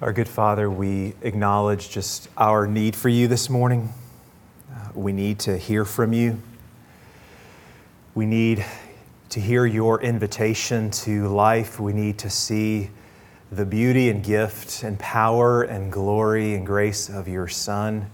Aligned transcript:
Our 0.00 0.12
good 0.12 0.28
Father, 0.28 0.70
we 0.70 1.14
acknowledge 1.22 1.90
just 1.90 2.28
our 2.36 2.68
need 2.68 2.94
for 2.94 3.08
you 3.08 3.26
this 3.26 3.50
morning. 3.50 3.92
Uh, 4.72 4.90
we 4.94 5.12
need 5.12 5.40
to 5.40 5.58
hear 5.58 5.84
from 5.84 6.12
you. 6.12 6.40
We 8.14 8.24
need 8.24 8.64
to 9.30 9.40
hear 9.40 9.66
your 9.66 10.00
invitation 10.00 10.92
to 10.92 11.26
life. 11.26 11.80
We 11.80 11.92
need 11.92 12.16
to 12.18 12.30
see 12.30 12.90
the 13.50 13.66
beauty 13.66 14.08
and 14.08 14.22
gift 14.22 14.84
and 14.84 15.00
power 15.00 15.64
and 15.64 15.90
glory 15.90 16.54
and 16.54 16.64
grace 16.64 17.08
of 17.08 17.26
your 17.26 17.48
Son. 17.48 18.08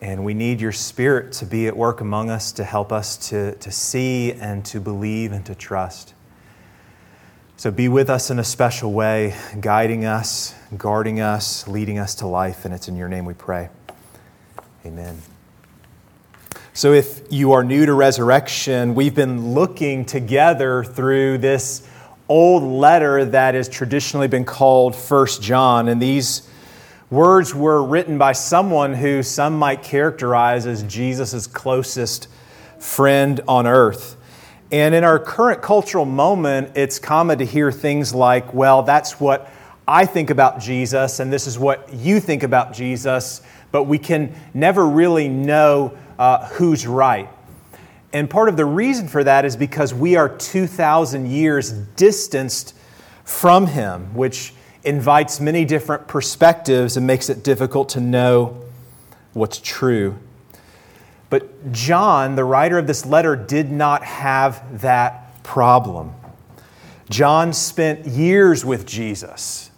And 0.00 0.24
we 0.24 0.34
need 0.34 0.60
your 0.60 0.72
Spirit 0.72 1.34
to 1.34 1.46
be 1.46 1.68
at 1.68 1.76
work 1.76 2.00
among 2.00 2.30
us 2.30 2.50
to 2.50 2.64
help 2.64 2.90
us 2.90 3.16
to, 3.28 3.54
to 3.54 3.70
see 3.70 4.32
and 4.32 4.64
to 4.64 4.80
believe 4.80 5.30
and 5.30 5.46
to 5.46 5.54
trust. 5.54 6.14
So 7.58 7.72
be 7.72 7.88
with 7.88 8.08
us 8.08 8.30
in 8.30 8.38
a 8.38 8.44
special 8.44 8.92
way, 8.92 9.34
guiding 9.60 10.04
us, 10.04 10.54
guarding 10.76 11.20
us, 11.20 11.66
leading 11.66 11.98
us 11.98 12.14
to 12.14 12.28
life. 12.28 12.64
And 12.64 12.72
it's 12.72 12.86
in 12.86 12.94
your 12.94 13.08
name 13.08 13.24
we 13.24 13.34
pray. 13.34 13.68
Amen. 14.86 15.20
So, 16.72 16.92
if 16.92 17.20
you 17.30 17.50
are 17.54 17.64
new 17.64 17.84
to 17.84 17.94
resurrection, 17.94 18.94
we've 18.94 19.16
been 19.16 19.54
looking 19.54 20.04
together 20.04 20.84
through 20.84 21.38
this 21.38 21.84
old 22.28 22.62
letter 22.62 23.24
that 23.24 23.56
has 23.56 23.68
traditionally 23.68 24.28
been 24.28 24.44
called 24.44 24.94
First 24.94 25.42
John. 25.42 25.88
And 25.88 26.00
these 26.00 26.48
words 27.10 27.56
were 27.56 27.82
written 27.82 28.18
by 28.18 28.34
someone 28.34 28.94
who 28.94 29.24
some 29.24 29.58
might 29.58 29.82
characterize 29.82 30.64
as 30.64 30.84
Jesus' 30.84 31.48
closest 31.48 32.28
friend 32.78 33.40
on 33.48 33.66
earth. 33.66 34.14
And 34.70 34.94
in 34.94 35.02
our 35.02 35.18
current 35.18 35.62
cultural 35.62 36.04
moment, 36.04 36.76
it's 36.76 36.98
common 36.98 37.38
to 37.38 37.46
hear 37.46 37.72
things 37.72 38.14
like, 38.14 38.52
well, 38.52 38.82
that's 38.82 39.18
what 39.18 39.50
I 39.86 40.04
think 40.04 40.28
about 40.28 40.60
Jesus, 40.60 41.20
and 41.20 41.32
this 41.32 41.46
is 41.46 41.58
what 41.58 41.90
you 41.94 42.20
think 42.20 42.42
about 42.42 42.74
Jesus, 42.74 43.40
but 43.72 43.84
we 43.84 43.98
can 43.98 44.34
never 44.52 44.86
really 44.86 45.28
know 45.28 45.96
uh, 46.18 46.46
who's 46.48 46.86
right. 46.86 47.30
And 48.12 48.28
part 48.28 48.50
of 48.50 48.58
the 48.58 48.66
reason 48.66 49.08
for 49.08 49.24
that 49.24 49.46
is 49.46 49.56
because 49.56 49.94
we 49.94 50.16
are 50.16 50.28
2,000 50.28 51.30
years 51.30 51.72
distanced 51.72 52.74
from 53.24 53.66
Him, 53.66 54.14
which 54.14 54.52
invites 54.84 55.40
many 55.40 55.64
different 55.64 56.06
perspectives 56.06 56.98
and 56.98 57.06
makes 57.06 57.30
it 57.30 57.42
difficult 57.42 57.88
to 57.90 58.00
know 58.00 58.62
what's 59.32 59.58
true. 59.58 60.18
But 61.30 61.72
John, 61.72 62.36
the 62.36 62.44
writer 62.44 62.78
of 62.78 62.86
this 62.86 63.04
letter, 63.04 63.36
did 63.36 63.70
not 63.70 64.02
have 64.04 64.80
that 64.80 65.42
problem. 65.42 66.14
John 67.10 67.52
spent 67.52 68.06
years 68.06 68.64
with 68.64 68.86
Jesus, 68.86 69.70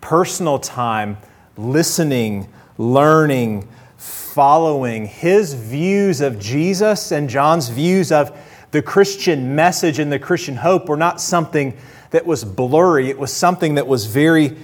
personal 0.00 0.58
time, 0.58 1.16
listening, 1.56 2.52
learning, 2.78 3.68
following. 3.96 5.06
His 5.06 5.54
views 5.54 6.20
of 6.20 6.38
Jesus 6.38 7.12
and 7.12 7.28
John's 7.28 7.68
views 7.68 8.10
of 8.10 8.36
the 8.72 8.82
Christian 8.82 9.54
message 9.54 9.98
and 9.98 10.10
the 10.10 10.18
Christian 10.18 10.56
hope 10.56 10.88
were 10.88 10.96
not 10.96 11.20
something 11.20 11.76
that 12.10 12.26
was 12.26 12.44
blurry, 12.44 13.10
it 13.10 13.18
was 13.18 13.32
something 13.32 13.76
that 13.76 13.86
was 13.86 14.06
very 14.06 14.56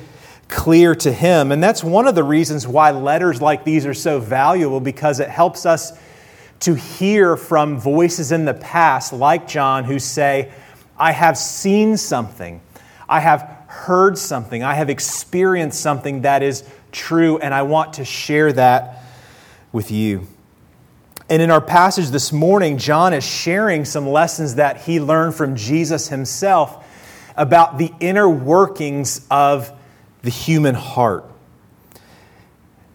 clear 0.49 0.95
to 0.95 1.13
him. 1.13 1.53
And 1.53 1.63
that's 1.63 1.85
one 1.85 2.09
of 2.09 2.15
the 2.15 2.25
reasons 2.25 2.67
why 2.67 2.91
letters 2.91 3.41
like 3.41 3.65
these 3.65 3.87
are 3.87 3.95
so 3.95 4.19
valuable 4.19 4.81
because 4.81 5.21
it 5.21 5.29
helps 5.29 5.67
us 5.67 5.93
to 6.61 6.75
hear 6.75 7.37
from 7.37 7.79
voices 7.79 8.33
in 8.33 8.45
the 8.45 8.55
past, 8.55 9.13
like 9.13 9.47
John, 9.47 9.85
who 9.85 9.99
say, 9.99 10.53
I 10.97 11.13
have 11.13 11.39
seen 11.39 11.97
something, 11.97 12.61
I 13.09 13.21
have 13.21 13.43
heard 13.69 14.19
something, 14.19 14.63
I 14.63 14.75
have 14.75 14.91
experienced 14.91 15.81
something 15.81 16.23
that 16.23 16.43
is 16.43 16.65
true, 16.91 17.39
and 17.39 17.55
I 17.55 17.63
want 17.63 17.95
to 17.95 18.05
share 18.05 18.53
that 18.55 19.05
with 19.73 19.91
you. 19.91 20.27
And 21.31 21.43
in 21.43 21.51
our 21.51 21.61
passage 21.61 22.09
this 22.09 22.33
morning, 22.33 22.79
John 22.79 23.13
is 23.13 23.23
sharing 23.23 23.85
some 23.85 24.09
lessons 24.09 24.55
that 24.55 24.79
he 24.79 24.99
learned 24.99 25.35
from 25.35 25.57
Jesus 25.57 26.09
himself 26.09 26.85
about 27.37 27.79
the 27.79 27.93
inner 28.01 28.29
workings 28.29 29.27
of 29.31 29.71
the 30.23 30.31
human 30.31 30.75
heart. 30.75 31.25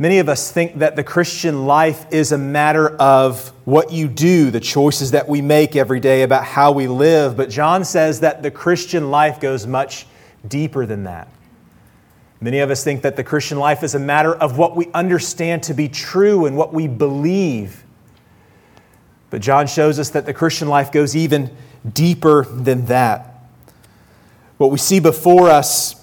Many 0.03 0.19
of 0.19 0.27
us 0.27 0.51
think 0.51 0.79
that 0.79 0.97
the 0.97 1.03
Christian 1.05 1.65
life 1.65 2.11
is 2.11 2.33
a 2.33 2.37
matter 2.37 2.89
of 2.97 3.53
what 3.63 3.93
you 3.93 4.09
do, 4.09 4.51
the 4.51 4.59
choices 4.59 5.11
that 5.11 5.29
we 5.29 5.41
make 5.41 5.77
every 5.77 6.01
day 6.01 6.23
about 6.23 6.43
how 6.43 6.73
we 6.73 6.87
live. 6.87 7.37
But 7.37 7.49
John 7.49 7.85
says 7.85 8.19
that 8.19 8.43
the 8.43 8.51
Christian 8.51 9.11
life 9.11 9.39
goes 9.39 9.65
much 9.65 10.05
deeper 10.45 10.85
than 10.85 11.05
that. 11.05 11.29
Many 12.41 12.59
of 12.59 12.69
us 12.69 12.83
think 12.83 13.03
that 13.03 13.15
the 13.15 13.23
Christian 13.23 13.57
life 13.57 13.81
is 13.81 13.95
a 13.95 13.99
matter 13.99 14.35
of 14.35 14.57
what 14.57 14.75
we 14.75 14.91
understand 14.93 15.63
to 15.63 15.73
be 15.73 15.87
true 15.87 16.47
and 16.47 16.57
what 16.57 16.73
we 16.73 16.89
believe. 16.89 17.85
But 19.29 19.41
John 19.41 19.67
shows 19.67 19.99
us 19.99 20.09
that 20.09 20.25
the 20.25 20.33
Christian 20.33 20.67
life 20.67 20.91
goes 20.91 21.15
even 21.15 21.55
deeper 21.93 22.43
than 22.43 22.87
that. 22.87 23.45
What 24.57 24.69
we 24.69 24.79
see 24.79 24.99
before 24.99 25.49
us 25.49 26.02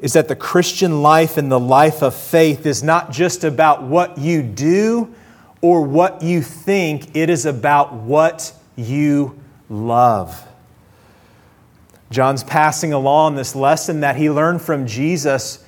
is 0.00 0.14
that 0.14 0.28
the 0.28 0.36
Christian 0.36 1.02
life 1.02 1.36
and 1.36 1.52
the 1.52 1.60
life 1.60 2.02
of 2.02 2.14
faith 2.14 2.64
is 2.64 2.82
not 2.82 3.10
just 3.10 3.44
about 3.44 3.82
what 3.82 4.16
you 4.18 4.42
do 4.42 5.14
or 5.60 5.82
what 5.82 6.22
you 6.22 6.40
think, 6.40 7.14
it 7.14 7.28
is 7.28 7.44
about 7.44 7.92
what 7.92 8.52
you 8.76 9.38
love. 9.68 10.46
John's 12.10 12.42
passing 12.42 12.92
along 12.92 13.36
this 13.36 13.54
lesson 13.54 14.00
that 14.00 14.16
he 14.16 14.30
learned 14.30 14.62
from 14.62 14.86
Jesus, 14.86 15.64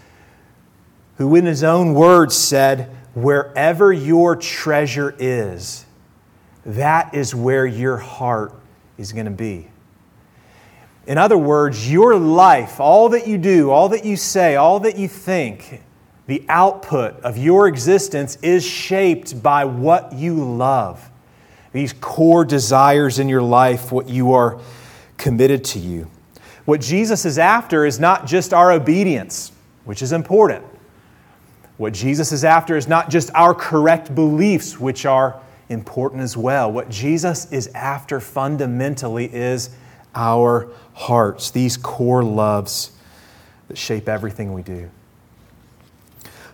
who, 1.19 1.37
in 1.37 1.45
his 1.45 1.63
own 1.63 1.95
words, 1.95 2.35
said, 2.35 2.91
Wherever 3.15 3.93
your 3.93 4.35
treasure 4.35 5.15
is, 5.19 5.85
that 6.65 7.15
is 7.15 7.35
where 7.35 7.67
your 7.67 7.99
heart 7.99 8.55
is 8.97 9.13
going 9.13 9.27
to 9.27 9.31
be. 9.31 9.69
In 11.07 11.19
other 11.19 11.39
words, 11.39 11.91
your 11.91 12.17
life, 12.17 12.79
all 12.79 13.09
that 13.11 13.27
you 13.27 13.39
do, 13.39 13.71
all 13.71 13.89
that 13.89 14.05
you 14.05 14.17
say, 14.17 14.57
all 14.57 14.81
that 14.81 14.97
you 14.97 15.09
think, 15.09 15.83
the 16.27 16.45
output 16.49 17.19
of 17.21 17.37
your 17.37 17.67
existence 17.67 18.37
is 18.37 18.65
shaped 18.65 19.43
by 19.43 19.65
what 19.65 20.13
you 20.13 20.35
love. 20.35 21.11
These 21.73 21.95
core 21.95 22.45
desires 22.45 23.19
in 23.19 23.29
your 23.29 23.43
life, 23.43 23.91
what 23.91 24.09
you 24.09 24.33
are 24.33 24.61
committed 25.17 25.65
to 25.65 25.79
you. 25.79 26.09
What 26.65 26.81
Jesus 26.81 27.25
is 27.25 27.39
after 27.39 27.85
is 27.85 27.99
not 27.99 28.27
just 28.27 28.55
our 28.55 28.71
obedience, 28.71 29.51
which 29.85 30.03
is 30.03 30.13
important. 30.13 30.65
What 31.79 31.93
Jesus 31.93 32.31
is 32.31 32.45
after 32.45 32.77
is 32.77 32.87
not 32.87 33.11
just 33.11 33.33
our 33.35 33.55
correct 33.55 34.15
beliefs, 34.15 34.79
which 34.79 35.05
are 35.05 35.41
important 35.69 36.23
as 36.23 36.37
well. 36.37 36.71
What 36.71 36.89
Jesus 36.89 37.51
is 37.51 37.67
after 37.69 38.21
fundamentally 38.21 39.33
is 39.33 39.71
our 40.15 40.69
hearts, 40.95 41.51
these 41.51 41.77
core 41.77 42.23
loves 42.23 42.93
that 43.69 43.79
shape 43.79 44.09
everything 44.09 44.53
we 44.53 44.63
do. 44.63 44.91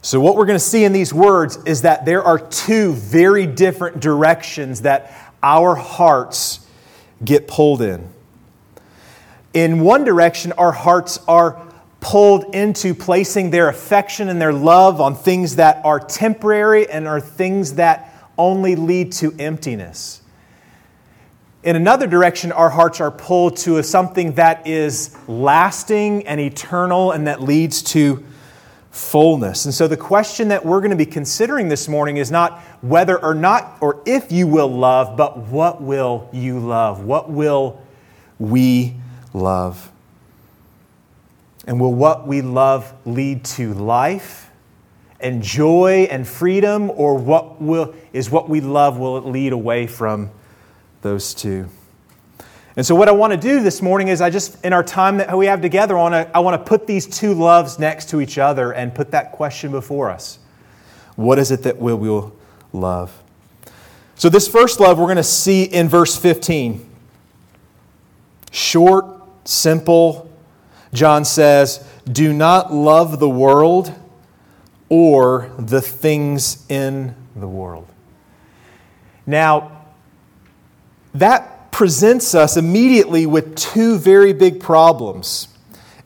So, 0.01 0.21
what 0.21 0.37
we're 0.37 0.47
going 0.47 0.59
to 0.59 0.65
see 0.65 0.85
in 0.85 0.93
these 0.93 1.13
words 1.13 1.59
is 1.67 1.83
that 1.83 2.05
there 2.05 2.23
are 2.23 2.39
two 2.39 2.93
very 2.93 3.47
different 3.47 4.01
directions 4.01 4.83
that 4.83 5.33
our 5.43 5.75
hearts 5.75 6.67
get 7.25 7.49
pulled 7.49 7.83
in. 7.83 8.09
In 9.55 9.81
one 9.81 10.05
direction, 10.05 10.53
our 10.53 10.73
hearts 10.73 11.19
are 11.27 11.61
pulled 12.01 12.55
into 12.55 12.95
placing 12.95 13.51
their 13.51 13.69
affection 13.69 14.29
and 14.29 14.41
their 14.41 14.53
love 14.53 15.01
on 15.01 15.17
things 15.17 15.57
that 15.57 15.85
are 15.85 15.99
temporary 15.99 16.89
and 16.89 17.09
are 17.09 17.21
things 17.21 17.75
that 17.75 18.15
only 18.39 18.77
lead 18.77 19.11
to 19.13 19.35
emptiness. 19.39 20.18
In 21.69 21.77
another 21.77 22.07
direction, 22.07 22.51
our 22.51 22.71
hearts 22.71 22.99
are 22.99 23.11
pulled 23.11 23.59
to 23.59 23.83
something 23.83 24.33
that 24.37 24.67
is 24.67 25.15
lasting 25.29 26.27
and 26.27 26.41
eternal 26.41 27.13
and 27.13 27.27
that 27.27 27.43
leads 27.43 27.83
to 27.93 28.25
fullness. 28.91 29.67
And 29.67 29.75
so, 29.75 29.87
the 29.87 29.95
question 29.95 30.49
that 30.49 30.65
we're 30.65 30.81
going 30.81 30.93
to 30.93 30.97
be 30.97 31.05
considering 31.05 31.69
this 31.69 31.87
morning 31.87 32.17
is 32.17 32.31
not 32.31 32.59
whether 32.81 33.23
or 33.23 33.35
not 33.35 33.77
or 33.83 34.03
if 34.07 34.33
you 34.33 34.47
will 34.47 34.75
love, 34.75 35.15
but 35.15 35.37
what 35.37 35.83
will 35.83 36.31
you 36.33 36.59
love? 36.59 37.05
What 37.05 37.29
will 37.29 37.79
we 38.39 38.95
love? 39.35 39.93
And 41.67 41.79
will 41.79 41.93
what 41.93 42.27
we 42.27 42.41
love 42.41 42.95
lead 43.05 43.45
to 43.45 43.75
life 43.75 44.51
and 45.21 45.43
joy 45.43 46.09
and 46.11 46.27
freedom, 46.27 46.91
or 46.93 47.19
what 47.19 47.61
will, 47.61 47.95
is 48.15 48.31
what 48.31 48.49
we 48.49 48.63
love, 48.63 48.97
will 48.99 49.19
it 49.19 49.27
lead 49.27 49.53
away 49.53 49.87
from 49.87 50.31
those 51.03 51.35
two. 51.35 51.69
And 52.77 52.87
so, 52.87 52.95
what 52.95 53.09
I 53.09 53.13
want 53.13 53.33
to 53.33 53.37
do 53.37 53.61
this 53.61 53.83
morning 53.83 54.07
is, 54.07 54.21
I 54.21 54.31
just, 54.31 54.65
in 54.65 54.73
our 54.73 54.85
time 54.85 55.17
that 55.17 55.37
we 55.37 55.47
have 55.47 55.61
together, 55.61 55.99
I 55.99 56.03
want 56.03 56.15
to, 56.15 56.37
I 56.37 56.39
want 56.39 56.65
to 56.65 56.69
put 56.69 56.87
these 56.87 57.07
two 57.07 57.35
loves 57.35 57.79
next 57.79 58.09
to 58.11 58.21
each 58.21 58.39
other 58.39 58.73
and 58.73 58.95
put 58.95 59.11
that 59.11 59.33
question 59.33 59.73
before 59.73 60.11
us. 60.11 60.39
What 61.17 61.41
is 61.41 61.51
it 61.51 61.65
that 61.65 61.79
we 61.79 61.93
will 61.93 62.37
love? 62.73 63.13
So, 64.15 64.29
this 64.29 64.47
first 64.47 64.79
love 64.79 64.99
we're 64.99 65.07
going 65.07 65.17
to 65.17 65.25
see 65.25 65.65
in 65.65 65.89
verse 65.89 66.17
15. 66.17 66.89
Short, 68.53 69.07
simple. 69.45 70.31
John 70.93 71.25
says, 71.25 71.87
Do 72.11 72.33
not 72.33 72.73
love 72.73 73.19
the 73.19 73.29
world 73.29 73.93
or 74.89 75.51
the 75.59 75.81
things 75.81 76.65
in 76.69 77.15
the 77.35 77.49
world. 77.49 77.87
Now, 79.27 79.78
that 81.15 81.73
presents 81.73 82.35
us 82.35 82.57
immediately 82.57 83.27
with 83.27 83.55
two 83.57 83.99
very 83.99 84.33
big 84.33 84.61
problems. 84.61 85.49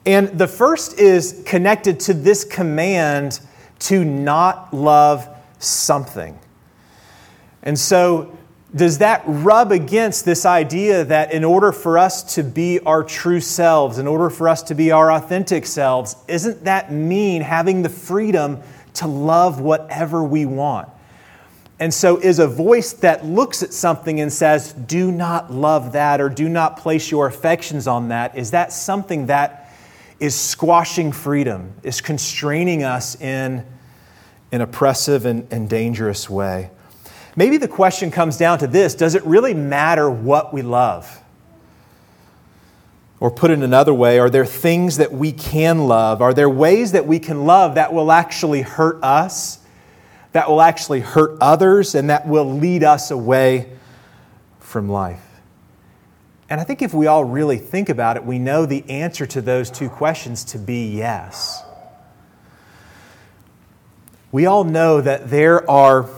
And 0.05 0.29
the 0.39 0.49
first 0.49 0.99
is 0.99 1.43
connected 1.47 2.01
to 2.01 2.15
this 2.15 2.45
command 2.45 3.41
to 3.81 4.05
not 4.05 4.75
love 4.75 5.29
something. 5.59 6.39
And 7.63 7.79
so, 7.79 8.37
does 8.75 8.99
that 8.99 9.23
rub 9.27 9.71
against 9.71 10.25
this 10.25 10.47
idea 10.47 11.05
that 11.05 11.33
in 11.33 11.45
order 11.45 11.73
for 11.73 11.99
us 11.99 12.35
to 12.37 12.43
be 12.43 12.81
our 12.81 13.05
true 13.05 13.41
selves, 13.41 13.99
in 13.99 14.07
order 14.07 14.31
for 14.31 14.49
us 14.49 14.63
to 14.65 14.75
be 14.75 14.91
our 14.91 15.13
authentic 15.13 15.67
selves, 15.67 16.17
isn't 16.27 16.65
that 16.65 16.91
mean 16.91 17.43
having 17.43 17.83
the 17.83 17.91
freedom 17.91 18.61
to 18.95 19.07
love 19.07 19.61
whatever 19.61 20.25
we 20.25 20.47
want? 20.47 20.89
And 21.83 21.93
so, 21.93 22.19
is 22.19 22.39
a 22.39 22.47
voice 22.47 22.93
that 22.93 23.27
looks 23.27 23.65
at 23.65 23.73
something 23.73 24.21
and 24.21 24.33
says, 24.33 24.73
do 24.73 25.11
not 25.11 25.53
love 25.53 25.95
that 25.95 26.21
or 26.21 26.29
do 26.29 26.49
not 26.49 26.77
place 26.77 27.11
your 27.11 27.27
affections 27.27 27.89
on 27.89 28.11
that, 28.11 28.39
is 28.39 28.53
that 28.53 28.73
something 28.73 29.27
that 29.27 29.75
is 30.21 30.37
squashing 30.37 31.11
freedom, 31.11 31.73
is 31.83 32.01
constraining 32.01 32.85
us 32.85 33.21
in 33.21 33.67
an 34.53 34.61
oppressive 34.61 35.27
and, 35.27 35.53
and 35.53 35.69
dangerous 35.69 36.31
way? 36.31 36.71
Maybe 37.35 37.57
the 37.57 37.67
question 37.67 38.13
comes 38.13 38.37
down 38.37 38.61
to 38.61 38.69
this 38.69 38.95
Does 38.95 39.17
it 39.17 39.25
really 39.25 39.53
matter 39.53 40.09
what 40.09 40.55
we 40.55 40.63
love? 40.63 41.21
Or 43.19 43.29
put 43.29 43.51
it 43.51 43.59
another 43.59 43.93
way, 43.93 44.21
are 44.21 44.31
there 44.31 44.47
things 44.47 44.99
that 44.99 45.11
we 45.11 45.33
can 45.33 45.89
love? 45.89 46.23
Are 46.23 46.33
there 46.33 46.49
ways 46.49 46.93
that 46.93 47.09
we 47.09 47.19
can 47.19 47.45
love 47.45 47.75
that 47.75 47.93
will 47.93 48.13
actually 48.13 48.63
hurt 48.63 49.03
us, 49.03 49.59
that 50.33 50.49
will 50.49 50.61
actually 50.61 51.01
hurt 51.01 51.37
others, 51.41 51.95
and 51.95 52.11
that 52.11 52.27
will 52.27 52.51
lead 52.51 52.83
us 52.83 53.11
away 53.11 53.71
from 54.59 54.89
life? 54.89 55.21
And 56.49 56.61
I 56.61 56.65
think 56.65 56.83
if 56.83 56.93
we 56.93 57.07
all 57.07 57.25
really 57.25 57.57
think 57.57 57.89
about 57.89 58.17
it, 58.17 58.25
we 58.27 58.39
know 58.39 58.67
the 58.67 58.89
answer 58.91 59.25
to 59.27 59.41
those 59.41 59.71
two 59.71 59.89
questions 59.89 60.45
to 60.45 60.59
be 60.59 60.95
yes. 60.95 61.63
We 64.31 64.47
all 64.47 64.65
know 64.65 65.01
that 65.01 65.31
there 65.31 65.71
are 65.71 66.09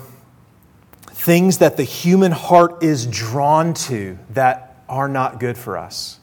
things 1.06 1.58
that 1.58 1.76
the 1.76 1.84
human 1.84 2.32
heart 2.32 2.82
is 2.82 3.06
drawn 3.06 3.75
to 3.75 4.19
that 4.31 4.84
are 4.88 5.08
not 5.08 5.40
good 5.40 5.56
for 5.56 5.78
us. 5.78 6.19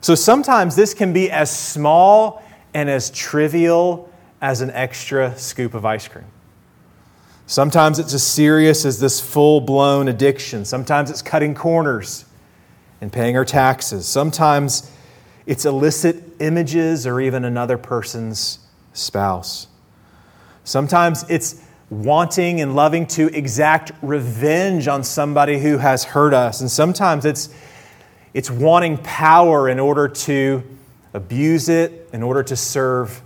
So 0.00 0.14
sometimes 0.14 0.74
this 0.74 0.94
can 0.94 1.12
be 1.12 1.30
as 1.30 1.56
small 1.56 2.42
and 2.74 2.90
as 2.90 3.10
trivial 3.10 4.10
as 4.40 4.60
an 4.60 4.70
extra 4.70 5.38
scoop 5.38 5.74
of 5.74 5.84
ice 5.84 6.08
cream. 6.08 6.24
Sometimes 7.52 7.98
it's 7.98 8.14
as 8.14 8.22
serious 8.22 8.86
as 8.86 8.98
this 8.98 9.20
full 9.20 9.60
blown 9.60 10.08
addiction. 10.08 10.64
Sometimes 10.64 11.10
it's 11.10 11.20
cutting 11.20 11.54
corners 11.54 12.24
and 13.02 13.12
paying 13.12 13.36
our 13.36 13.44
taxes. 13.44 14.06
Sometimes 14.06 14.90
it's 15.44 15.66
illicit 15.66 16.16
images 16.40 17.06
or 17.06 17.20
even 17.20 17.44
another 17.44 17.76
person's 17.76 18.58
spouse. 18.94 19.66
Sometimes 20.64 21.26
it's 21.28 21.62
wanting 21.90 22.62
and 22.62 22.74
loving 22.74 23.06
to 23.08 23.26
exact 23.36 23.92
revenge 24.00 24.88
on 24.88 25.04
somebody 25.04 25.58
who 25.58 25.76
has 25.76 26.04
hurt 26.04 26.32
us. 26.32 26.62
And 26.62 26.70
sometimes 26.70 27.26
it's, 27.26 27.50
it's 28.32 28.50
wanting 28.50 28.96
power 28.96 29.68
in 29.68 29.78
order 29.78 30.08
to 30.08 30.62
abuse 31.12 31.68
it, 31.68 32.08
in 32.14 32.22
order 32.22 32.42
to 32.44 32.56
serve 32.56 33.20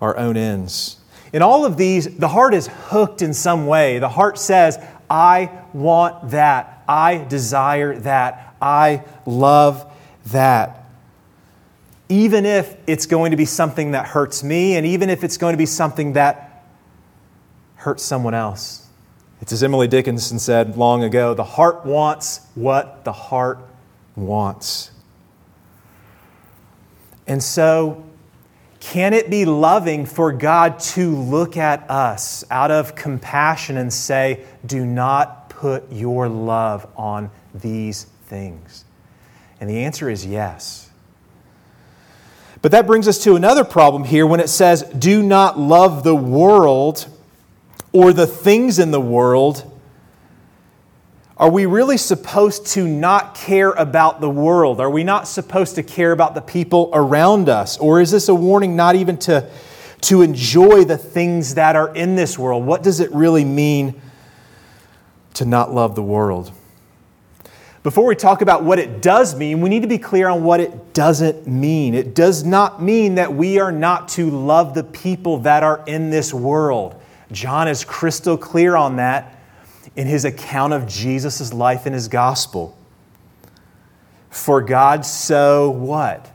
our 0.00 0.16
own 0.16 0.36
ends. 0.36 0.96
In 1.32 1.42
all 1.42 1.64
of 1.64 1.76
these, 1.76 2.16
the 2.16 2.28
heart 2.28 2.54
is 2.54 2.66
hooked 2.66 3.22
in 3.22 3.32
some 3.32 3.66
way. 3.66 3.98
The 3.98 4.08
heart 4.08 4.38
says, 4.38 4.78
I 5.08 5.50
want 5.72 6.30
that. 6.30 6.82
I 6.86 7.18
desire 7.18 7.98
that. 8.00 8.54
I 8.60 9.04
love 9.24 9.90
that. 10.26 10.84
Even 12.08 12.44
if 12.44 12.76
it's 12.86 13.06
going 13.06 13.30
to 13.30 13.36
be 13.36 13.46
something 13.46 13.92
that 13.92 14.06
hurts 14.06 14.44
me, 14.44 14.76
and 14.76 14.86
even 14.86 15.08
if 15.08 15.24
it's 15.24 15.38
going 15.38 15.54
to 15.54 15.58
be 15.58 15.66
something 15.66 16.12
that 16.12 16.64
hurts 17.76 18.02
someone 18.02 18.34
else. 18.34 18.86
It's 19.40 19.52
as 19.52 19.64
Emily 19.64 19.88
Dickinson 19.88 20.38
said 20.38 20.76
long 20.76 21.02
ago 21.02 21.34
the 21.34 21.42
heart 21.42 21.84
wants 21.84 22.46
what 22.54 23.04
the 23.04 23.12
heart 23.12 23.58
wants. 24.14 24.92
And 27.26 27.42
so, 27.42 28.04
can 28.82 29.14
it 29.14 29.30
be 29.30 29.44
loving 29.44 30.06
for 30.06 30.32
God 30.32 30.80
to 30.80 31.14
look 31.14 31.56
at 31.56 31.88
us 31.88 32.42
out 32.50 32.72
of 32.72 32.96
compassion 32.96 33.76
and 33.76 33.92
say, 33.92 34.44
Do 34.66 34.84
not 34.84 35.48
put 35.48 35.92
your 35.92 36.28
love 36.28 36.84
on 36.96 37.30
these 37.54 38.06
things? 38.26 38.84
And 39.60 39.70
the 39.70 39.84
answer 39.84 40.10
is 40.10 40.26
yes. 40.26 40.90
But 42.60 42.72
that 42.72 42.88
brings 42.88 43.06
us 43.06 43.22
to 43.22 43.36
another 43.36 43.62
problem 43.62 44.02
here 44.02 44.26
when 44.26 44.40
it 44.40 44.48
says, 44.48 44.82
Do 44.82 45.22
not 45.22 45.56
love 45.56 46.02
the 46.02 46.16
world 46.16 47.06
or 47.92 48.12
the 48.12 48.26
things 48.26 48.80
in 48.80 48.90
the 48.90 49.00
world, 49.00 49.71
are 51.42 51.50
we 51.50 51.66
really 51.66 51.96
supposed 51.96 52.66
to 52.66 52.86
not 52.86 53.34
care 53.34 53.72
about 53.72 54.20
the 54.20 54.30
world? 54.30 54.80
Are 54.80 54.88
we 54.88 55.02
not 55.02 55.26
supposed 55.26 55.74
to 55.74 55.82
care 55.82 56.12
about 56.12 56.36
the 56.36 56.40
people 56.40 56.88
around 56.92 57.48
us? 57.48 57.76
Or 57.78 58.00
is 58.00 58.12
this 58.12 58.28
a 58.28 58.34
warning 58.34 58.76
not 58.76 58.94
even 58.94 59.18
to, 59.18 59.50
to 60.02 60.22
enjoy 60.22 60.84
the 60.84 60.96
things 60.96 61.56
that 61.56 61.74
are 61.74 61.92
in 61.96 62.14
this 62.14 62.38
world? 62.38 62.64
What 62.64 62.84
does 62.84 63.00
it 63.00 63.10
really 63.10 63.44
mean 63.44 64.00
to 65.34 65.44
not 65.44 65.74
love 65.74 65.96
the 65.96 66.02
world? 66.02 66.52
Before 67.82 68.06
we 68.06 68.14
talk 68.14 68.40
about 68.40 68.62
what 68.62 68.78
it 68.78 69.02
does 69.02 69.34
mean, 69.34 69.60
we 69.60 69.68
need 69.68 69.82
to 69.82 69.88
be 69.88 69.98
clear 69.98 70.28
on 70.28 70.44
what 70.44 70.60
it 70.60 70.94
doesn't 70.94 71.48
mean. 71.48 71.96
It 71.96 72.14
does 72.14 72.44
not 72.44 72.80
mean 72.80 73.16
that 73.16 73.34
we 73.34 73.58
are 73.58 73.72
not 73.72 74.06
to 74.10 74.30
love 74.30 74.74
the 74.74 74.84
people 74.84 75.38
that 75.38 75.64
are 75.64 75.82
in 75.88 76.08
this 76.10 76.32
world. 76.32 76.94
John 77.32 77.66
is 77.66 77.82
crystal 77.84 78.38
clear 78.38 78.76
on 78.76 78.94
that 78.98 79.41
in 79.96 80.06
his 80.06 80.24
account 80.24 80.72
of 80.72 80.86
Jesus' 80.86 81.52
life 81.52 81.86
in 81.86 81.92
his 81.92 82.08
gospel. 82.08 82.76
For 84.30 84.62
God 84.62 85.04
so 85.04 85.70
what? 85.70 86.30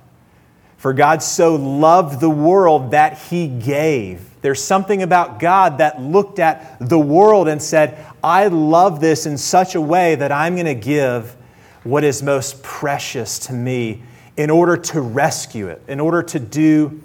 For 0.77 0.93
God 0.93 1.23
so 1.23 1.55
loved 1.55 2.19
the 2.19 2.29
world 2.29 2.91
that 2.91 3.17
he 3.17 3.47
gave. 3.47 4.29
There's 4.41 4.63
something 4.63 5.01
about 5.01 5.39
God 5.39 5.79
that 5.79 5.99
looked 5.99 6.37
at 6.37 6.77
the 6.79 6.99
world 6.99 7.47
and 7.47 7.61
said, 7.61 8.05
I 8.23 8.47
love 8.47 8.99
this 9.01 9.25
in 9.25 9.37
such 9.37 9.73
a 9.73 9.81
way 9.81 10.15
that 10.15 10.31
I'm 10.31 10.53
going 10.55 10.67
to 10.67 10.75
give 10.75 11.35
what 11.83 12.03
is 12.03 12.21
most 12.21 12.61
precious 12.61 13.39
to 13.39 13.53
me 13.53 14.03
in 14.37 14.51
order 14.51 14.77
to 14.77 15.01
rescue 15.01 15.67
it, 15.67 15.81
in 15.87 15.99
order 15.99 16.21
to 16.21 16.39
do 16.39 17.01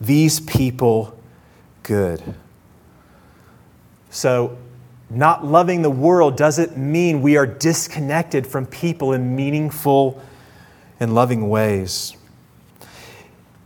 these 0.00 0.40
people 0.40 1.16
good. 1.84 2.20
So, 4.10 4.58
not 5.14 5.44
loving 5.44 5.82
the 5.82 5.90
world 5.90 6.36
doesn't 6.36 6.76
mean 6.76 7.22
we 7.22 7.36
are 7.36 7.46
disconnected 7.46 8.46
from 8.46 8.66
people 8.66 9.12
in 9.12 9.36
meaningful 9.36 10.22
and 11.00 11.14
loving 11.14 11.48
ways. 11.48 12.16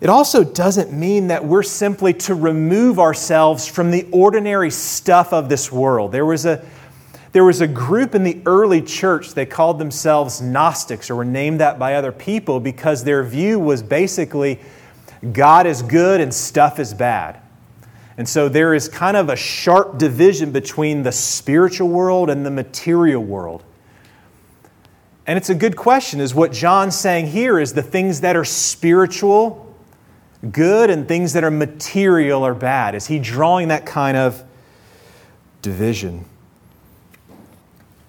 It 0.00 0.10
also 0.10 0.44
doesn't 0.44 0.92
mean 0.92 1.28
that 1.28 1.44
we're 1.44 1.62
simply 1.62 2.12
to 2.14 2.34
remove 2.34 2.98
ourselves 2.98 3.66
from 3.66 3.90
the 3.90 4.06
ordinary 4.12 4.70
stuff 4.70 5.32
of 5.32 5.48
this 5.48 5.72
world. 5.72 6.12
There 6.12 6.26
was 6.26 6.44
a, 6.44 6.64
there 7.32 7.44
was 7.44 7.60
a 7.60 7.66
group 7.66 8.14
in 8.14 8.22
the 8.22 8.40
early 8.44 8.82
church, 8.82 9.32
they 9.32 9.46
called 9.46 9.78
themselves 9.78 10.42
Gnostics, 10.42 11.10
or 11.10 11.16
were 11.16 11.24
named 11.24 11.60
that 11.60 11.78
by 11.78 11.94
other 11.94 12.12
people 12.12 12.60
because 12.60 13.04
their 13.04 13.22
view 13.22 13.58
was 13.58 13.82
basically 13.82 14.60
God 15.32 15.66
is 15.66 15.82
good 15.82 16.20
and 16.20 16.32
stuff 16.32 16.78
is 16.78 16.92
bad. 16.92 17.40
And 18.18 18.28
so 18.28 18.48
there 18.48 18.74
is 18.74 18.88
kind 18.88 19.16
of 19.16 19.28
a 19.28 19.36
sharp 19.36 19.98
division 19.98 20.50
between 20.50 21.02
the 21.02 21.12
spiritual 21.12 21.88
world 21.88 22.30
and 22.30 22.46
the 22.46 22.50
material 22.50 23.22
world. 23.22 23.62
And 25.26 25.36
it's 25.36 25.50
a 25.50 25.54
good 25.54 25.76
question 25.76 26.20
is 26.20 26.34
what 26.34 26.52
John's 26.52 26.96
saying 26.96 27.26
here 27.26 27.58
is 27.58 27.72
the 27.72 27.82
things 27.82 28.20
that 28.20 28.36
are 28.36 28.44
spiritual 28.44 29.66
good 30.52 30.90
and 30.90 31.08
things 31.08 31.32
that 31.32 31.44
are 31.44 31.50
material 31.50 32.44
are 32.44 32.54
bad. 32.54 32.94
Is 32.94 33.06
he 33.06 33.18
drawing 33.18 33.68
that 33.68 33.86
kind 33.86 34.16
of 34.16 34.44
division? 35.62 36.24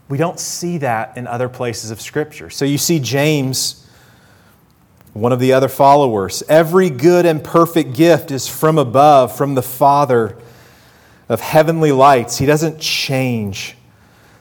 We 0.09 0.17
don't 0.17 0.39
see 0.39 0.77
that 0.79 1.17
in 1.17 1.27
other 1.27 1.49
places 1.49 1.91
of 1.91 1.99
Scripture. 1.99 2.49
So 2.49 2.65
you 2.65 2.77
see 2.77 2.99
James 2.99 3.86
one 5.19 5.31
of 5.31 5.39
the 5.39 5.53
other 5.53 5.67
followers. 5.67 6.43
Every 6.47 6.89
good 6.89 7.25
and 7.25 7.43
perfect 7.43 7.93
gift 7.93 8.31
is 8.31 8.47
from 8.47 8.77
above, 8.77 9.35
from 9.35 9.55
the 9.55 9.61
Father 9.61 10.37
of 11.27 11.41
heavenly 11.41 11.91
lights. 11.91 12.37
He 12.37 12.45
doesn't 12.45 12.79
change. 12.79 13.75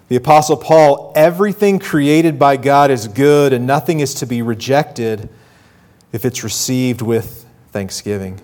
The 0.09 0.17
Apostle 0.17 0.57
Paul, 0.57 1.13
everything 1.17 1.79
created 1.79 2.39
by 2.39 2.57
God 2.57 2.91
is 2.91 3.09
good, 3.09 3.53
and 3.53 3.67
nothing 3.67 4.01
is 4.01 4.15
to 4.15 4.27
be 4.27 4.43
rejected 4.43 5.29
if 6.13 6.25
it's 6.25 6.45
received 6.45 7.03
with 7.03 7.47
Thanksgiving. 7.73 8.41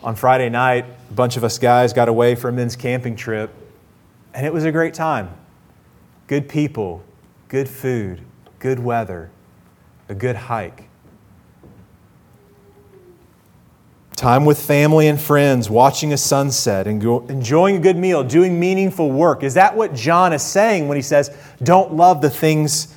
On 0.00 0.14
Friday 0.14 0.48
night, 0.48 0.84
a 1.10 1.12
bunch 1.12 1.36
of 1.36 1.42
us 1.42 1.58
guys 1.58 1.92
got 1.92 2.08
away 2.08 2.36
for 2.36 2.50
a 2.50 2.52
men's 2.52 2.76
camping 2.76 3.16
trip, 3.16 3.52
and 4.32 4.46
it 4.46 4.52
was 4.52 4.64
a 4.64 4.70
great 4.70 4.94
time. 4.94 5.30
Good 6.28 6.48
people, 6.48 7.02
good 7.48 7.68
food, 7.68 8.20
good 8.60 8.78
weather, 8.78 9.30
a 10.08 10.14
good 10.14 10.36
hike. 10.36 10.84
Time 14.16 14.44
with 14.44 14.60
family 14.60 15.06
and 15.06 15.20
friends, 15.20 15.70
watching 15.70 16.12
a 16.12 16.16
sunset, 16.16 16.88
and 16.88 17.00
enjoying 17.30 17.76
a 17.76 17.78
good 17.78 17.96
meal, 17.96 18.24
doing 18.24 18.58
meaningful 18.58 19.12
work. 19.12 19.44
Is 19.44 19.54
that 19.54 19.76
what 19.76 19.94
John 19.94 20.32
is 20.32 20.42
saying 20.42 20.88
when 20.88 20.96
he 20.96 21.02
says, 21.02 21.30
don't 21.62 21.94
love 21.94 22.20
the 22.20 22.30
things 22.30 22.92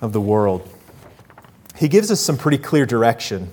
of 0.00 0.14
the 0.14 0.20
world? 0.20 0.66
He 1.76 1.86
gives 1.86 2.10
us 2.10 2.18
some 2.18 2.38
pretty 2.38 2.56
clear 2.56 2.86
direction 2.86 3.50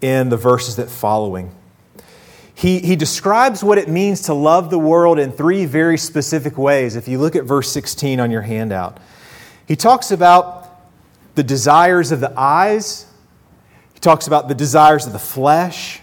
in 0.00 0.28
the 0.28 0.36
verses 0.36 0.76
that 0.76 0.88
following. 0.88 1.52
He, 2.54 2.80
he 2.80 2.94
describes 2.94 3.62
what 3.62 3.78
it 3.78 3.88
means 3.88 4.22
to 4.22 4.34
love 4.34 4.70
the 4.70 4.78
world 4.78 5.18
in 5.18 5.32
three 5.32 5.64
very 5.64 5.98
specific 5.98 6.58
ways. 6.58 6.94
If 6.94 7.08
you 7.08 7.18
look 7.18 7.36
at 7.36 7.44
verse 7.44 7.70
16 7.70 8.20
on 8.20 8.30
your 8.30 8.42
handout, 8.42 8.98
he 9.66 9.76
talks 9.76 10.10
about 10.10 10.67
the 11.38 11.44
desires 11.44 12.10
of 12.10 12.18
the 12.18 12.32
eyes, 12.36 13.06
he 13.94 14.00
talks 14.00 14.26
about 14.26 14.48
the 14.48 14.56
desires 14.56 15.06
of 15.06 15.12
the 15.12 15.20
flesh 15.20 16.00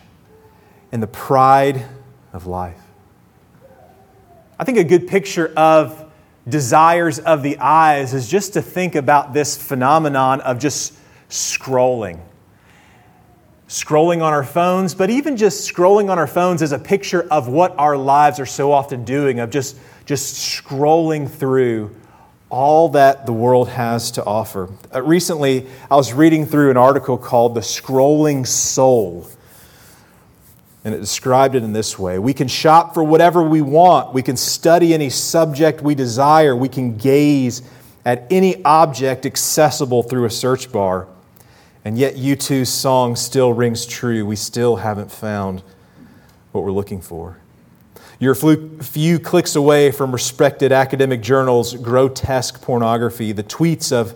and 0.94 1.04
the 1.04 1.08
pride 1.08 1.86
of 2.32 2.48
life. 2.48 2.80
I 4.58 4.64
think 4.64 4.78
a 4.78 4.84
good 4.86 5.10
picture 5.10 5.52
of 5.58 6.10
desires 6.48 7.20
of 7.20 7.44
the 7.44 7.58
eyes 7.58 8.14
is 8.14 8.30
just 8.30 8.54
to 8.54 8.62
think 8.62 8.96
about 8.96 9.34
this 9.34 9.62
phenomenon 9.62 10.40
of 10.40 10.58
just 10.58 10.94
scrolling. 11.30 12.22
Scrolling 13.68 14.24
on 14.24 14.32
our 14.32 14.46
phones, 14.46 14.96
but 14.96 15.10
even 15.10 15.36
just 15.36 15.70
scrolling 15.70 16.10
on 16.10 16.18
our 16.18 16.28
phones 16.28 16.62
is 16.62 16.72
a 16.72 16.80
picture 16.80 17.28
of 17.30 17.50
what 17.50 17.78
our 17.78 17.98
lives 17.98 18.40
are 18.40 18.46
so 18.46 18.72
often 18.72 19.04
doing, 19.04 19.42
of 19.42 19.50
just, 19.50 19.76
just 20.06 20.34
scrolling 20.64 21.30
through 21.30 21.94
all 22.56 22.88
that 22.88 23.26
the 23.26 23.34
world 23.34 23.68
has 23.68 24.12
to 24.12 24.24
offer. 24.24 24.70
Uh, 24.94 25.04
recently, 25.04 25.68
I 25.92 25.98
was 25.98 26.14
reading 26.14 26.46
through 26.46 26.72
an 26.72 26.78
article 26.78 27.18
called 27.18 27.54
The 27.54 27.60
Scrolling 27.60 28.48
Soul, 28.48 29.28
and 30.86 30.96
it 30.96 31.00
described 31.00 31.56
it 31.56 31.64
in 31.64 31.74
this 31.74 32.00
way 32.00 32.18
We 32.18 32.34
can 32.34 32.48
shop 32.48 32.94
for 32.94 33.04
whatever 33.04 33.44
we 33.44 33.62
want, 33.62 34.14
we 34.14 34.22
can 34.22 34.38
study 34.38 34.94
any 34.94 35.10
subject 35.10 35.82
we 35.82 35.96
desire, 35.96 36.56
we 36.56 36.70
can 36.70 36.96
gaze 36.96 37.62
at 38.06 38.26
any 38.32 38.64
object 38.64 39.26
accessible 39.26 40.02
through 40.02 40.24
a 40.24 40.32
search 40.32 40.72
bar. 40.72 41.08
And 41.84 41.98
yet, 41.98 42.16
U2's 42.16 42.70
song 42.70 43.18
still 43.18 43.52
rings 43.52 43.86
true. 43.86 44.26
We 44.26 44.38
still 44.38 44.78
haven't 44.78 45.12
found 45.12 45.62
what 46.54 46.64
we're 46.64 46.72
looking 46.72 47.02
for. 47.02 47.38
You're 48.18 48.34
a 48.34 48.84
few 48.84 49.20
clicks 49.20 49.56
away 49.58 49.92
from 49.92 50.14
respected 50.14 50.72
academic 50.72 51.22
journals' 51.22 51.74
grotesque 51.76 52.62
pornography. 52.62 53.34
The 53.34 53.44
tweets 53.44 53.92
of 53.92 54.16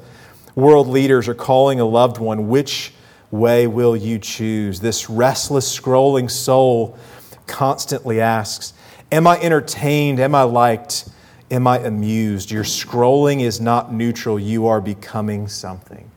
world 0.55 0.87
leaders 0.87 1.27
are 1.27 1.33
calling 1.33 1.81
a 1.81 1.85
loved 1.85 2.17
one, 2.17 2.47
Which 2.47 2.93
way 3.29 3.67
will 3.67 3.97
you 3.97 4.17
choose? 4.17 4.79
This 4.79 5.09
restless, 5.09 5.77
scrolling 5.77 6.31
soul 6.31 6.97
constantly 7.45 8.21
asks, 8.21 8.73
Am 9.11 9.27
I 9.27 9.37
entertained? 9.41 10.21
Am 10.21 10.33
I 10.33 10.43
liked? 10.43 11.09
Am 11.51 11.67
I 11.67 11.79
amused? 11.79 12.51
Your 12.51 12.63
scrolling 12.63 13.41
is 13.41 13.59
not 13.59 13.91
neutral, 13.91 14.39
you 14.39 14.67
are 14.67 14.79
becoming 14.79 15.49
something. 15.49 16.09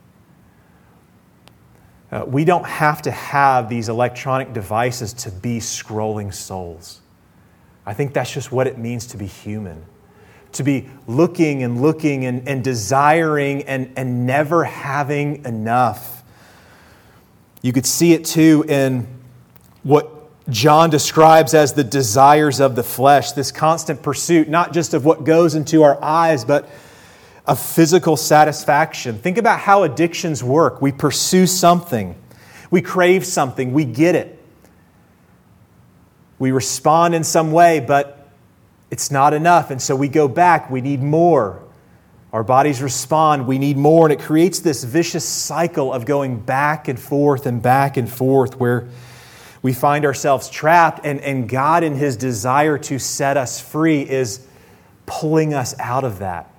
Uh, 2.12 2.24
we 2.26 2.44
don't 2.44 2.66
have 2.66 3.02
to 3.02 3.10
have 3.10 3.68
these 3.68 3.88
electronic 3.88 4.52
devices 4.52 5.14
to 5.14 5.30
be 5.30 5.58
scrolling 5.58 6.32
souls. 6.32 7.01
I 7.84 7.94
think 7.94 8.14
that's 8.14 8.32
just 8.32 8.52
what 8.52 8.66
it 8.66 8.78
means 8.78 9.06
to 9.08 9.16
be 9.16 9.26
human. 9.26 9.84
To 10.52 10.62
be 10.62 10.88
looking 11.06 11.62
and 11.62 11.80
looking 11.80 12.26
and, 12.26 12.46
and 12.46 12.62
desiring 12.62 13.62
and, 13.64 13.92
and 13.96 14.26
never 14.26 14.64
having 14.64 15.44
enough. 15.44 16.22
You 17.62 17.72
could 17.72 17.86
see 17.86 18.12
it 18.12 18.24
too 18.24 18.64
in 18.68 19.06
what 19.82 20.08
John 20.50 20.90
describes 20.90 21.54
as 21.54 21.72
the 21.72 21.84
desires 21.84 22.60
of 22.60 22.76
the 22.76 22.82
flesh, 22.82 23.32
this 23.32 23.52
constant 23.52 24.02
pursuit, 24.02 24.48
not 24.48 24.72
just 24.72 24.92
of 24.94 25.04
what 25.04 25.24
goes 25.24 25.54
into 25.54 25.82
our 25.82 26.02
eyes, 26.02 26.44
but 26.44 26.68
of 27.46 27.60
physical 27.60 28.16
satisfaction. 28.16 29.18
Think 29.18 29.38
about 29.38 29.60
how 29.60 29.84
addictions 29.84 30.42
work. 30.42 30.82
We 30.82 30.92
pursue 30.92 31.46
something, 31.46 32.14
we 32.70 32.82
crave 32.82 33.24
something, 33.24 33.72
we 33.72 33.84
get 33.84 34.14
it. 34.14 34.41
We 36.42 36.50
respond 36.50 37.14
in 37.14 37.22
some 37.22 37.52
way, 37.52 37.78
but 37.78 38.28
it's 38.90 39.12
not 39.12 39.32
enough. 39.32 39.70
And 39.70 39.80
so 39.80 39.94
we 39.94 40.08
go 40.08 40.26
back. 40.26 40.72
We 40.72 40.80
need 40.80 41.00
more. 41.00 41.62
Our 42.32 42.42
bodies 42.42 42.82
respond. 42.82 43.46
We 43.46 43.58
need 43.58 43.76
more. 43.76 44.06
And 44.06 44.12
it 44.12 44.18
creates 44.18 44.58
this 44.58 44.82
vicious 44.82 45.25
cycle 45.25 45.92
of 45.92 46.04
going 46.04 46.40
back 46.40 46.88
and 46.88 46.99
forth 46.99 47.46
and 47.46 47.62
back 47.62 47.96
and 47.96 48.11
forth 48.11 48.58
where 48.58 48.88
we 49.62 49.72
find 49.72 50.04
ourselves 50.04 50.50
trapped. 50.50 51.06
And, 51.06 51.20
and 51.20 51.49
God, 51.49 51.84
in 51.84 51.94
His 51.94 52.16
desire 52.16 52.76
to 52.76 52.99
set 52.99 53.37
us 53.37 53.61
free, 53.61 54.00
is 54.02 54.44
pulling 55.06 55.54
us 55.54 55.78
out 55.78 56.02
of 56.02 56.18
that, 56.18 56.52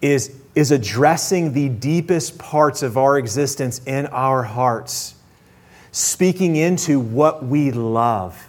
is, 0.00 0.34
is 0.54 0.70
addressing 0.70 1.52
the 1.52 1.68
deepest 1.68 2.38
parts 2.38 2.82
of 2.82 2.96
our 2.96 3.18
existence 3.18 3.82
in 3.84 4.06
our 4.06 4.42
hearts, 4.42 5.16
speaking 5.90 6.56
into 6.56 6.98
what 6.98 7.44
we 7.44 7.72
love 7.72 8.48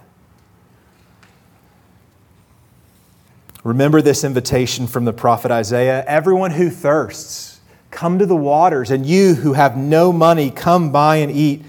Remember 3.63 4.01
this 4.01 4.23
invitation 4.23 4.87
from 4.87 5.05
the 5.05 5.13
prophet 5.13 5.51
Isaiah 5.51 6.03
Everyone 6.05 6.51
who 6.51 6.69
thirsts, 6.69 7.59
come 7.91 8.19
to 8.19 8.25
the 8.25 8.35
waters, 8.35 8.91
and 8.91 9.05
you 9.05 9.35
who 9.35 9.53
have 9.53 9.77
no 9.77 10.11
money, 10.11 10.51
come 10.51 10.91
buy 10.91 11.17
and 11.17 11.31
eat. 11.31 11.63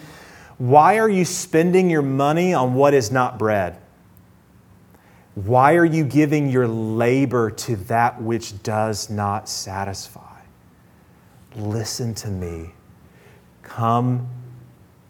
Why 0.58 0.98
are 0.98 1.08
you 1.08 1.24
spending 1.24 1.90
your 1.90 2.02
money 2.02 2.54
on 2.54 2.74
what 2.74 2.94
is 2.94 3.10
not 3.10 3.38
bread? 3.38 3.76
Why 5.34 5.74
are 5.74 5.84
you 5.84 6.04
giving 6.04 6.48
your 6.48 6.68
labor 6.68 7.50
to 7.50 7.76
that 7.76 8.22
which 8.22 8.62
does 8.62 9.10
not 9.10 9.48
satisfy? 9.48 10.40
Listen 11.56 12.14
to 12.14 12.28
me. 12.28 12.70
Come 13.62 14.28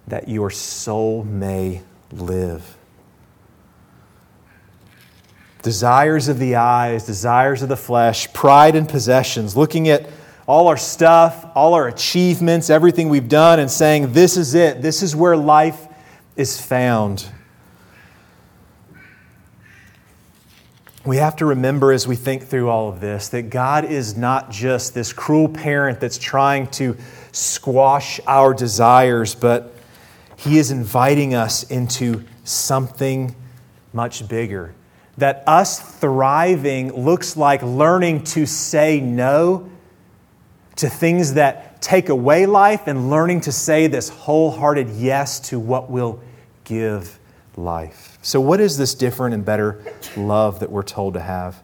that 0.07 0.29
your 0.29 0.51
soul 0.51 1.25
may 1.25 1.83
live 2.13 2.77
desires 5.65 6.29
of 6.29 6.39
the 6.39 6.57
eyes, 6.57 7.07
desires 7.07 7.63
of 7.63 7.71
the 7.71 7.77
flesh, 7.77 8.33
pride 8.33 8.77
and 8.77 8.87
possessions, 8.87 9.57
looking 9.57 9.89
at 9.89 10.09
all 10.47 10.69
our 10.69 10.77
stuff, 10.77 11.47
all 11.55 11.73
our 11.73 11.89
achievements, 11.89 12.69
everything 12.69 13.09
we've 13.09 13.31
done, 13.31 13.59
and 13.59 13.71
saying, 13.71 14.13
This 14.13 14.37
is 14.37 14.55
it. 14.55 14.83
This 14.83 15.03
is 15.03 15.17
where 15.17 15.37
life 15.37 15.89
is 16.37 16.61
found. 16.61 17.27
We 21.07 21.17
have 21.17 21.37
to 21.37 21.47
remember 21.47 21.93
as 21.93 22.07
we 22.07 22.17
think 22.17 22.45
through 22.45 22.69
all 22.69 22.91
of 22.91 23.01
this 23.01 23.29
that 23.31 23.49
God 23.49 23.87
is 23.87 24.17
not 24.17 24.51
just 24.51 24.95
this 24.95 25.15
cruel 25.15 25.49
parent 25.49 25.99
that's 25.99 26.19
trying 26.19 26.67
to 26.73 26.97
squash 27.33 28.21
our 28.27 28.53
desires, 28.53 29.35
but 29.35 29.75
He 30.37 30.59
is 30.59 30.71
inviting 30.71 31.35
us 31.35 31.63
into 31.65 32.23
something 32.45 33.35
much 33.95 34.29
bigger 34.29 34.75
that 35.19 35.45
us 35.47 35.79
thriving 35.81 36.93
looks 36.93 37.37
like 37.37 37.63
learning 37.63 38.25
to 38.25 38.47
say 38.47 39.01
no 39.01 39.71
to 40.77 40.89
things 40.89 41.35
that 41.35 41.81
take 41.81 42.09
away 42.09 42.47
life 42.47 42.87
and 42.87 43.11
learning 43.11 43.43
to 43.43 43.53
say 43.53 43.87
this 43.87 44.09
wholehearted 44.09 44.91
yes 44.91 45.39
to 45.39 45.59
what 45.59 45.91
will 45.91 46.21
give 46.65 47.19
life. 47.57 48.19
So, 48.23 48.41
what 48.41 48.61
is 48.61 48.77
this 48.77 48.95
different 48.95 49.35
and 49.35 49.45
better 49.45 49.85
love 50.17 50.61
that 50.61 50.71
we're 50.71 50.83
told 50.83 51.15
to 51.15 51.21
have? 51.21 51.63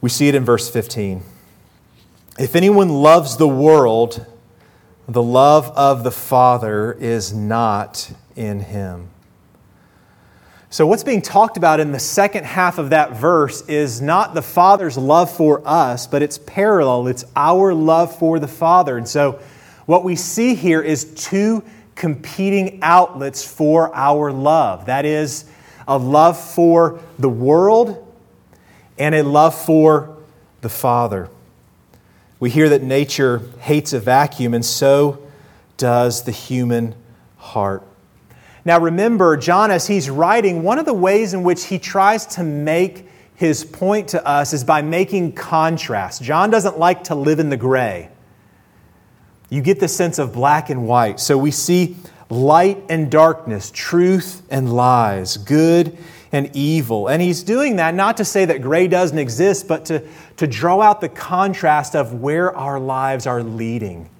We 0.00 0.08
see 0.08 0.28
it 0.28 0.34
in 0.34 0.44
verse 0.44 0.68
15. 0.68 1.22
If 2.38 2.56
anyone 2.56 2.88
loves 2.88 3.36
the 3.36 3.48
world, 3.48 4.26
the 5.08 5.22
love 5.22 5.68
of 5.76 6.02
the 6.04 6.10
Father 6.10 6.92
is 6.92 7.32
not 7.32 8.10
in 8.34 8.60
him. 8.60 9.08
So, 10.68 10.86
what's 10.86 11.04
being 11.04 11.22
talked 11.22 11.56
about 11.56 11.78
in 11.78 11.92
the 11.92 11.98
second 12.00 12.44
half 12.44 12.78
of 12.78 12.90
that 12.90 13.12
verse 13.12 13.62
is 13.68 14.00
not 14.00 14.34
the 14.34 14.42
Father's 14.42 14.98
love 14.98 15.30
for 15.30 15.62
us, 15.64 16.08
but 16.08 16.22
it's 16.22 16.38
parallel. 16.38 17.06
It's 17.06 17.24
our 17.36 17.72
love 17.72 18.18
for 18.18 18.40
the 18.40 18.48
Father. 18.48 18.98
And 18.98 19.06
so, 19.06 19.40
what 19.86 20.02
we 20.02 20.16
see 20.16 20.56
here 20.56 20.82
is 20.82 21.14
two 21.14 21.62
competing 21.94 22.80
outlets 22.82 23.46
for 23.46 23.94
our 23.94 24.32
love 24.32 24.86
that 24.86 25.04
is, 25.04 25.44
a 25.88 25.96
love 25.96 26.38
for 26.38 27.00
the 27.18 27.28
world 27.28 28.02
and 28.98 29.14
a 29.14 29.22
love 29.22 29.54
for 29.54 30.16
the 30.62 30.68
Father. 30.68 31.28
We 32.40 32.50
hear 32.50 32.68
that 32.70 32.82
nature 32.82 33.40
hates 33.60 33.92
a 33.92 34.00
vacuum, 34.00 34.52
and 34.52 34.64
so 34.64 35.22
does 35.76 36.24
the 36.24 36.32
human 36.32 36.94
heart. 37.38 37.82
Now 38.66 38.80
remember, 38.80 39.36
John, 39.36 39.70
as 39.70 39.86
he's 39.86 40.10
writing, 40.10 40.64
one 40.64 40.80
of 40.80 40.86
the 40.86 40.92
ways 40.92 41.34
in 41.34 41.44
which 41.44 41.66
he 41.66 41.78
tries 41.78 42.26
to 42.34 42.42
make 42.42 43.08
his 43.36 43.64
point 43.64 44.08
to 44.08 44.26
us 44.26 44.52
is 44.52 44.64
by 44.64 44.82
making 44.82 45.34
contrast. 45.34 46.20
John 46.20 46.50
doesn't 46.50 46.76
like 46.76 47.04
to 47.04 47.14
live 47.14 47.38
in 47.38 47.48
the 47.48 47.56
gray. 47.56 48.10
You 49.50 49.62
get 49.62 49.78
the 49.78 49.86
sense 49.86 50.18
of 50.18 50.32
black 50.32 50.68
and 50.68 50.88
white. 50.88 51.20
So 51.20 51.38
we 51.38 51.52
see 51.52 51.96
light 52.28 52.82
and 52.88 53.08
darkness, 53.08 53.70
truth 53.72 54.42
and 54.50 54.74
lies, 54.74 55.36
good 55.36 55.96
and 56.32 56.50
evil. 56.52 57.06
And 57.06 57.22
he's 57.22 57.44
doing 57.44 57.76
that 57.76 57.94
not 57.94 58.16
to 58.16 58.24
say 58.24 58.46
that 58.46 58.62
gray 58.62 58.88
doesn't 58.88 59.16
exist, 59.16 59.68
but 59.68 59.84
to, 59.84 60.02
to 60.38 60.48
draw 60.48 60.80
out 60.80 61.00
the 61.00 61.08
contrast 61.08 61.94
of 61.94 62.14
where 62.14 62.52
our 62.56 62.80
lives 62.80 63.28
are 63.28 63.44
leading. 63.44 64.10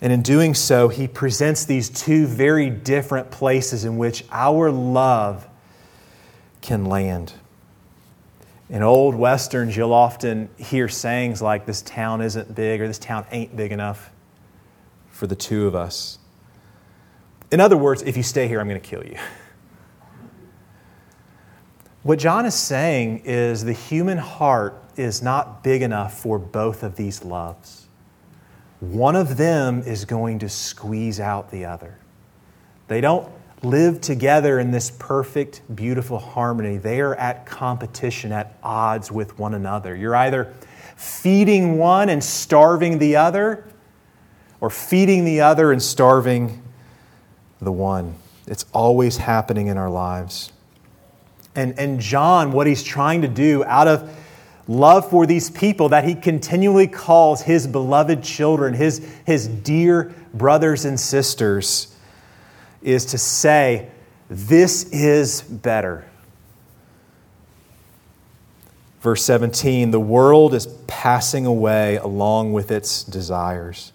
And 0.00 0.12
in 0.12 0.22
doing 0.22 0.54
so, 0.54 0.88
he 0.88 1.08
presents 1.08 1.64
these 1.64 1.90
two 1.90 2.26
very 2.26 2.70
different 2.70 3.30
places 3.30 3.84
in 3.84 3.96
which 3.98 4.24
our 4.30 4.70
love 4.70 5.46
can 6.60 6.84
land. 6.84 7.32
In 8.70 8.82
old 8.82 9.14
westerns, 9.14 9.76
you'll 9.76 9.94
often 9.94 10.50
hear 10.56 10.88
sayings 10.88 11.42
like, 11.42 11.66
This 11.66 11.82
town 11.82 12.20
isn't 12.20 12.54
big, 12.54 12.80
or 12.80 12.86
this 12.86 12.98
town 12.98 13.26
ain't 13.32 13.56
big 13.56 13.72
enough 13.72 14.10
for 15.10 15.26
the 15.26 15.34
two 15.34 15.66
of 15.66 15.74
us. 15.74 16.18
In 17.50 17.60
other 17.60 17.76
words, 17.76 18.02
if 18.02 18.16
you 18.16 18.22
stay 18.22 18.46
here, 18.46 18.60
I'm 18.60 18.68
going 18.68 18.80
to 18.80 18.86
kill 18.86 19.04
you. 19.04 19.16
What 22.04 22.18
John 22.20 22.46
is 22.46 22.54
saying 22.54 23.22
is 23.24 23.64
the 23.64 23.72
human 23.72 24.18
heart 24.18 24.80
is 24.96 25.22
not 25.22 25.64
big 25.64 25.82
enough 25.82 26.20
for 26.20 26.38
both 26.38 26.82
of 26.82 26.96
these 26.96 27.24
loves. 27.24 27.87
One 28.80 29.16
of 29.16 29.36
them 29.36 29.82
is 29.82 30.04
going 30.04 30.38
to 30.40 30.48
squeeze 30.48 31.18
out 31.18 31.50
the 31.50 31.64
other. 31.64 31.98
They 32.86 33.00
don't 33.00 33.28
live 33.62 34.00
together 34.00 34.60
in 34.60 34.70
this 34.70 34.90
perfect, 34.90 35.62
beautiful 35.74 36.18
harmony. 36.18 36.76
They 36.76 37.00
are 37.00 37.14
at 37.16 37.44
competition, 37.44 38.30
at 38.30 38.56
odds 38.62 39.10
with 39.10 39.38
one 39.38 39.54
another. 39.54 39.96
You're 39.96 40.14
either 40.14 40.54
feeding 40.96 41.78
one 41.78 42.08
and 42.08 42.22
starving 42.22 42.98
the 42.98 43.16
other, 43.16 43.64
or 44.60 44.70
feeding 44.70 45.24
the 45.24 45.40
other 45.40 45.72
and 45.72 45.82
starving 45.82 46.62
the 47.60 47.72
one. 47.72 48.14
It's 48.46 48.64
always 48.72 49.16
happening 49.16 49.66
in 49.66 49.76
our 49.76 49.90
lives. 49.90 50.52
And, 51.54 51.78
and 51.78 52.00
John, 52.00 52.52
what 52.52 52.66
he's 52.66 52.82
trying 52.82 53.22
to 53.22 53.28
do 53.28 53.64
out 53.64 53.88
of 53.88 54.10
love 54.68 55.08
for 55.08 55.26
these 55.26 55.50
people 55.50 55.88
that 55.88 56.04
he 56.04 56.14
continually 56.14 56.86
calls 56.86 57.42
his 57.42 57.66
beloved 57.66 58.22
children, 58.22 58.74
his, 58.74 58.98
his 59.26 59.48
dear 59.48 60.14
brothers 60.34 60.84
and 60.84 61.00
sisters, 61.00 61.96
is 62.82 63.06
to 63.06 63.18
say, 63.18 63.90
This 64.28 64.84
is 64.90 65.42
better. 65.42 66.04
Verse 69.00 69.24
17 69.24 69.90
the 69.90 70.00
world 70.00 70.54
is 70.54 70.66
passing 70.86 71.46
away 71.46 71.96
along 71.96 72.52
with 72.52 72.70
its 72.70 73.04
desires. 73.04 73.92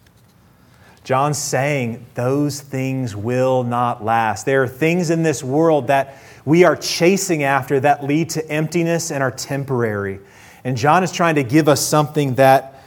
John's 1.03 1.37
saying 1.37 2.05
those 2.13 2.61
things 2.61 3.13
will 3.13 3.63
not 3.63 4.03
last. 4.05 4.45
There 4.45 4.63
are 4.63 4.67
things 4.67 5.09
in 5.09 5.21
this 5.21 5.43
world 5.43 5.87
that 5.87 6.17
we 6.45 6.63
are 6.63 6.77
chasing 6.77 7.43
after 7.43 7.81
that 7.81 8.05
lead 8.05 8.29
to 8.31 8.49
emptiness 8.49 9.11
and 9.11 9.21
are 9.21 9.31
temporary. 9.31 10.19
And 10.63 10.77
John 10.77 11.03
is 11.03 11.11
trying 11.11 11.35
to 11.35 11.43
give 11.43 11.67
us 11.67 11.85
something 11.85 12.35
that 12.35 12.81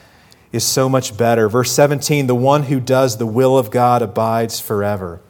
is 0.52 0.64
so 0.64 0.88
much 0.88 1.16
better. 1.16 1.48
Verse 1.48 1.72
17 1.72 2.26
the 2.26 2.34
one 2.34 2.64
who 2.64 2.80
does 2.80 3.18
the 3.18 3.26
will 3.26 3.58
of 3.58 3.70
God 3.70 4.02
abides 4.02 4.60
forever. 4.60 5.20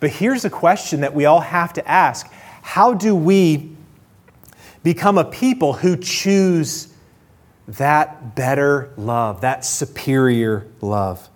But 0.00 0.10
here's 0.10 0.44
a 0.44 0.50
question 0.50 1.00
that 1.02 1.14
we 1.14 1.26
all 1.26 1.40
have 1.40 1.72
to 1.74 1.88
ask 1.88 2.26
How 2.62 2.94
do 2.94 3.14
we 3.14 3.76
become 4.82 5.18
a 5.18 5.24
people 5.24 5.74
who 5.74 5.96
choose 5.96 6.88
that 7.68 8.34
better 8.34 8.92
love, 8.96 9.42
that 9.42 9.64
superior 9.64 10.66
love? 10.80 11.28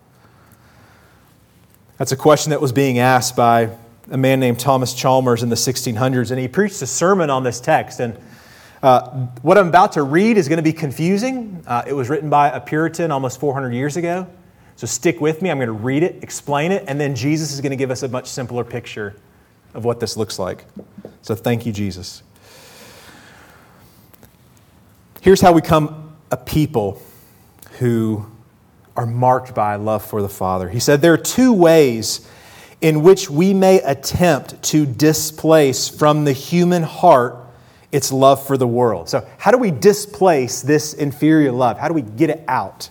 That's 1.99 2.13
a 2.13 2.17
question 2.17 2.51
that 2.51 2.61
was 2.61 2.73
being 2.73 2.99
asked 2.99 3.37
by 3.37 3.71
a 4.11 4.17
man 4.17 4.41
named 4.41 4.61
Thomas 4.61 4.95
Chalmers 4.95 5.43
in 5.43 5.49
the 5.49 5.57
1600s, 5.57 6.31
and 6.31 6.39
he 6.39 6.49
preached 6.49 6.83
a 6.83 6.87
sermon 6.87 7.31
on 7.31 7.43
this 7.43 7.61
text. 7.61 8.01
And 8.01 8.19
uh, 8.83 9.27
what 9.43 9.57
I'm 9.59 9.69
about 9.69 9.93
to 9.93 10.03
read 10.03 10.37
is 10.37 10.49
going 10.49 10.59
to 10.59 10.63
be 10.63 10.73
confusing. 10.73 11.63
Uh, 11.67 11.83
it 11.87 11.93
was 11.93 12.09
written 12.09 12.29
by 12.29 12.51
a 12.51 12.61
Puritan 12.61 13.11
almost 13.11 13.41
400 13.41 13.73
years 13.73 13.97
ago. 13.97 14.27
So 14.77 14.87
stick 14.87 15.21
with 15.21 15.41
me. 15.41 15.51
I'm 15.51 15.57
going 15.57 15.69
to 15.69 15.73
read 15.73 16.03
it, 16.03 16.23
explain 16.23 16.71
it, 16.71 16.85
and 16.87 17.01
then 17.01 17.15
Jesus 17.15 17.53
is 17.53 17.61
going 17.61 17.71
to 17.71 17.77
give 17.77 17.91
us 17.91 18.03
a 18.03 18.09
much 18.09 18.27
simpler 18.27 18.63
picture 18.63 19.17
of 19.73 19.85
what 19.85 20.01
this 20.01 20.17
looks 20.17 20.39
like. 20.39 20.65
So 21.23 21.35
thank 21.35 21.65
you, 21.65 21.73
Jesus. 21.73 22.23
Here's 25.23 25.41
how 25.41 25.53
we 25.53 25.63
come 25.63 26.15
a 26.31 26.37
people 26.37 27.01
who 27.79 28.27
are 28.97 29.07
marked 29.07 29.55
by 29.55 29.77
love 29.77 30.05
for 30.05 30.21
the 30.21 30.29
Father. 30.29 30.69
He 30.69 30.81
said 30.81 31.01
there 31.01 31.13
are 31.13 31.19
two 31.19 31.53
ways 31.53 32.29
in 32.81 33.03
which 33.03 33.31
we 33.31 33.55
may 33.55 33.81
attempt 33.81 34.63
to 34.65 34.85
displace 34.85 35.89
from 35.89 36.25
the 36.25 36.33
human 36.33 36.83
heart 36.83 37.46
its 37.97 38.13
love 38.13 38.47
for 38.47 38.59
the 38.59 38.67
world. 38.67 39.09
So, 39.09 39.27
how 39.39 39.51
do 39.51 39.57
we 39.57 39.71
displace 39.71 40.61
this 40.61 40.93
inferior 40.93 41.51
love? 41.51 41.79
How 41.79 41.89
do 41.89 41.95
we 41.95 42.03
get 42.03 42.29
it 42.29 42.45
out? 42.47 42.91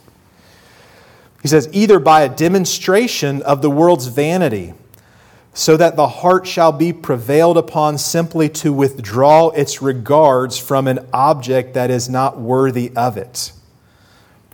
He 1.43 1.47
says, 1.47 1.69
either 1.71 1.99
by 1.99 2.23
a 2.23 2.29
demonstration 2.29 3.43
of 3.43 3.61
the 3.61 3.69
world's 3.69 4.07
vanity, 4.07 4.73
so 5.53 5.77
that 5.77 5.95
the 5.95 6.07
heart 6.07 6.47
shall 6.47 6.71
be 6.71 6.91
prevailed 6.91 7.55
upon 7.55 7.99
simply 7.99 8.49
to 8.49 8.73
withdraw 8.73 9.49
its 9.49 9.79
regards 9.79 10.57
from 10.57 10.87
an 10.87 11.07
object 11.13 11.75
that 11.75 11.91
is 11.91 12.09
not 12.09 12.39
worthy 12.39 12.91
of 12.95 13.15
it. 13.15 13.51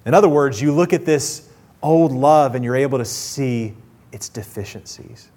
In 0.06 0.14
other 0.14 0.28
words, 0.28 0.62
you 0.62 0.74
look 0.74 0.92
at 0.92 1.06
this 1.06 1.48
old 1.82 2.12
love 2.12 2.56
and 2.56 2.66
you're 2.66 2.76
able 2.76 2.98
to 2.98 3.06
see 3.06 3.74
its 4.12 4.28
deficiencies, 4.28 5.30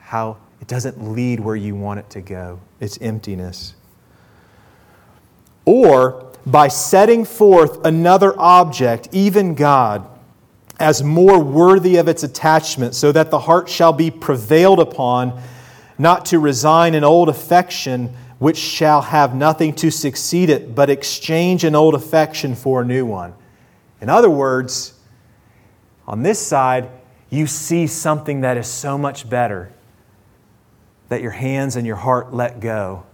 how 0.00 0.38
it 0.60 0.66
doesn't 0.66 1.12
lead 1.12 1.38
where 1.38 1.54
you 1.54 1.76
want 1.76 2.00
it 2.00 2.10
to 2.10 2.20
go, 2.20 2.58
its 2.80 2.98
emptiness 3.00 3.74
or 5.68 6.24
by 6.46 6.66
setting 6.66 7.26
forth 7.26 7.84
another 7.84 8.32
object, 8.40 9.06
even 9.12 9.54
God, 9.54 10.08
as 10.80 11.02
more 11.02 11.38
worthy 11.38 11.96
of 11.96 12.08
its 12.08 12.22
attachment, 12.22 12.94
so 12.94 13.12
that 13.12 13.30
the 13.30 13.40
heart 13.40 13.68
shall 13.68 13.92
be 13.92 14.10
prevailed 14.10 14.80
upon, 14.80 15.38
not 15.98 16.24
to 16.24 16.38
resign 16.38 16.94
an 16.94 17.04
old 17.04 17.28
affection 17.28 18.14
which 18.38 18.56
shall 18.56 19.02
have 19.02 19.34
nothing 19.34 19.74
to 19.74 19.90
succeed 19.90 20.48
it, 20.48 20.74
but 20.74 20.88
exchange 20.88 21.64
an 21.64 21.74
old 21.74 21.94
affection 21.94 22.54
for 22.54 22.80
a 22.80 22.84
new 22.86 23.04
one. 23.04 23.34
In 24.00 24.08
other 24.08 24.30
words, 24.30 24.94
on 26.06 26.22
this 26.22 26.38
side, 26.38 26.88
you 27.28 27.46
see 27.46 27.86
something 27.86 28.40
that 28.40 28.56
is 28.56 28.66
so 28.66 28.96
much 28.96 29.28
better 29.28 29.70
that 31.10 31.20
your 31.20 31.32
hands 31.32 31.76
and 31.76 31.86
your 31.86 31.96
heart 31.96 32.32
let 32.32 32.58
go 32.58 33.04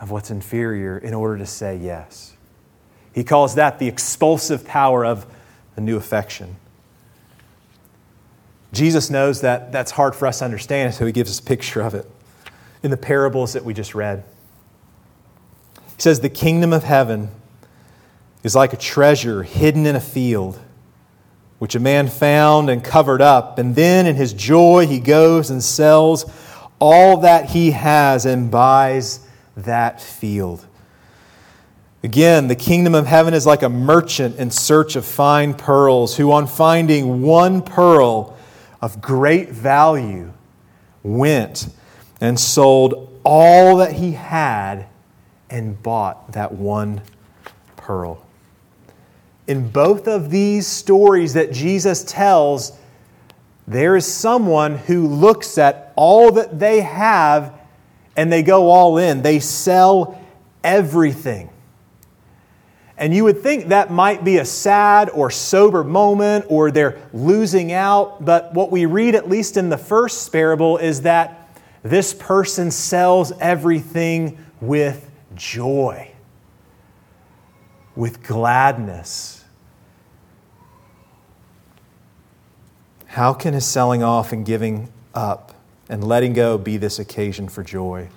of 0.00 0.10
what's 0.10 0.30
inferior 0.30 0.98
in 0.98 1.14
order 1.14 1.38
to 1.38 1.46
say 1.46 1.76
yes. 1.76 2.34
He 3.14 3.24
calls 3.24 3.54
that 3.54 3.78
the 3.78 3.88
expulsive 3.88 4.64
power 4.66 5.04
of 5.04 5.26
a 5.76 5.80
new 5.80 5.96
affection. 5.96 6.56
Jesus 8.72 9.08
knows 9.08 9.40
that 9.40 9.72
that's 9.72 9.92
hard 9.92 10.14
for 10.14 10.26
us 10.26 10.40
to 10.40 10.44
understand, 10.44 10.94
so 10.94 11.06
he 11.06 11.12
gives 11.12 11.30
us 11.30 11.38
a 11.38 11.42
picture 11.42 11.80
of 11.80 11.94
it 11.94 12.08
in 12.82 12.90
the 12.90 12.96
parables 12.96 13.54
that 13.54 13.64
we 13.64 13.72
just 13.72 13.94
read. 13.94 14.22
He 15.96 16.02
says, 16.02 16.20
The 16.20 16.28
kingdom 16.28 16.72
of 16.72 16.84
heaven 16.84 17.30
is 18.42 18.54
like 18.54 18.72
a 18.72 18.76
treasure 18.76 19.42
hidden 19.42 19.86
in 19.86 19.96
a 19.96 20.00
field, 20.00 20.60
which 21.58 21.74
a 21.74 21.80
man 21.80 22.08
found 22.08 22.68
and 22.68 22.84
covered 22.84 23.22
up. 23.22 23.58
And 23.58 23.74
then 23.74 24.06
in 24.06 24.14
his 24.14 24.34
joy, 24.34 24.86
he 24.86 25.00
goes 25.00 25.48
and 25.48 25.62
sells 25.64 26.30
all 26.78 27.18
that 27.18 27.50
he 27.50 27.70
has 27.70 28.26
and 28.26 28.50
buys 28.50 29.25
that 29.56 30.00
field. 30.00 30.66
Again, 32.02 32.48
the 32.48 32.54
kingdom 32.54 32.94
of 32.94 33.06
heaven 33.06 33.34
is 33.34 33.46
like 33.46 33.62
a 33.62 33.68
merchant 33.68 34.36
in 34.36 34.50
search 34.50 34.96
of 34.96 35.04
fine 35.04 35.54
pearls, 35.54 36.16
who, 36.16 36.30
on 36.30 36.46
finding 36.46 37.22
one 37.22 37.62
pearl 37.62 38.36
of 38.80 39.00
great 39.00 39.50
value, 39.50 40.32
went 41.02 41.68
and 42.20 42.38
sold 42.38 43.20
all 43.24 43.78
that 43.78 43.92
he 43.92 44.12
had 44.12 44.86
and 45.50 45.82
bought 45.82 46.32
that 46.32 46.52
one 46.52 47.00
pearl. 47.76 48.24
In 49.46 49.70
both 49.70 50.06
of 50.06 50.30
these 50.30 50.66
stories 50.66 51.34
that 51.34 51.52
Jesus 51.52 52.04
tells, 52.04 52.78
there 53.66 53.96
is 53.96 54.06
someone 54.06 54.76
who 54.76 55.06
looks 55.06 55.58
at 55.58 55.92
all 55.96 56.30
that 56.32 56.58
they 56.58 56.80
have 56.80 57.55
and 58.16 58.32
they 58.32 58.42
go 58.42 58.70
all 58.70 58.98
in. 58.98 59.22
They 59.22 59.38
sell 59.38 60.20
everything. 60.64 61.50
And 62.98 63.14
you 63.14 63.24
would 63.24 63.42
think 63.42 63.68
that 63.68 63.90
might 63.90 64.24
be 64.24 64.38
a 64.38 64.44
sad 64.44 65.10
or 65.10 65.30
sober 65.30 65.84
moment 65.84 66.46
or 66.48 66.70
they're 66.70 66.98
losing 67.12 67.72
out. 67.72 68.24
But 68.24 68.54
what 68.54 68.70
we 68.70 68.86
read, 68.86 69.14
at 69.14 69.28
least 69.28 69.58
in 69.58 69.68
the 69.68 69.76
first 69.76 70.32
parable, 70.32 70.78
is 70.78 71.02
that 71.02 71.50
this 71.82 72.14
person 72.14 72.70
sells 72.70 73.32
everything 73.38 74.38
with 74.62 75.10
joy, 75.34 76.10
with 77.94 78.22
gladness. 78.22 79.44
How 83.04 83.34
can 83.34 83.52
his 83.52 83.66
selling 83.66 84.02
off 84.02 84.32
and 84.32 84.44
giving 84.44 84.90
up 85.14 85.45
and 85.88 86.06
letting 86.06 86.32
go 86.32 86.58
be 86.58 86.76
this 86.76 86.98
occasion 86.98 87.48
for 87.48 87.62
joy? 87.62 88.08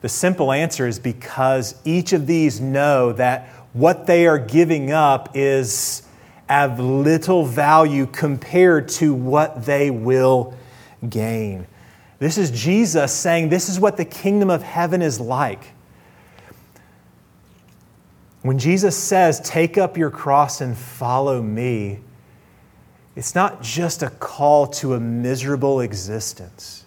The 0.00 0.08
simple 0.08 0.52
answer 0.52 0.86
is 0.86 0.98
because 0.98 1.74
each 1.84 2.12
of 2.12 2.26
these 2.26 2.60
know 2.60 3.12
that 3.12 3.48
what 3.72 4.06
they 4.06 4.26
are 4.26 4.38
giving 4.38 4.92
up 4.92 5.30
is 5.34 6.02
of 6.48 6.78
little 6.78 7.44
value 7.44 8.06
compared 8.06 8.88
to 8.88 9.14
what 9.14 9.64
they 9.64 9.90
will 9.90 10.54
gain. 11.08 11.66
This 12.18 12.38
is 12.38 12.50
Jesus 12.50 13.12
saying, 13.12 13.48
This 13.48 13.68
is 13.68 13.80
what 13.80 13.96
the 13.96 14.04
kingdom 14.04 14.50
of 14.50 14.62
heaven 14.62 15.02
is 15.02 15.20
like. 15.20 15.72
When 18.42 18.58
Jesus 18.58 18.96
says, 18.96 19.40
Take 19.40 19.78
up 19.78 19.96
your 19.96 20.10
cross 20.10 20.60
and 20.60 20.76
follow 20.76 21.42
me, 21.42 22.00
it's 23.16 23.34
not 23.34 23.62
just 23.62 24.02
a 24.02 24.10
call 24.10 24.66
to 24.66 24.94
a 24.94 25.00
miserable 25.00 25.80
existence. 25.80 26.83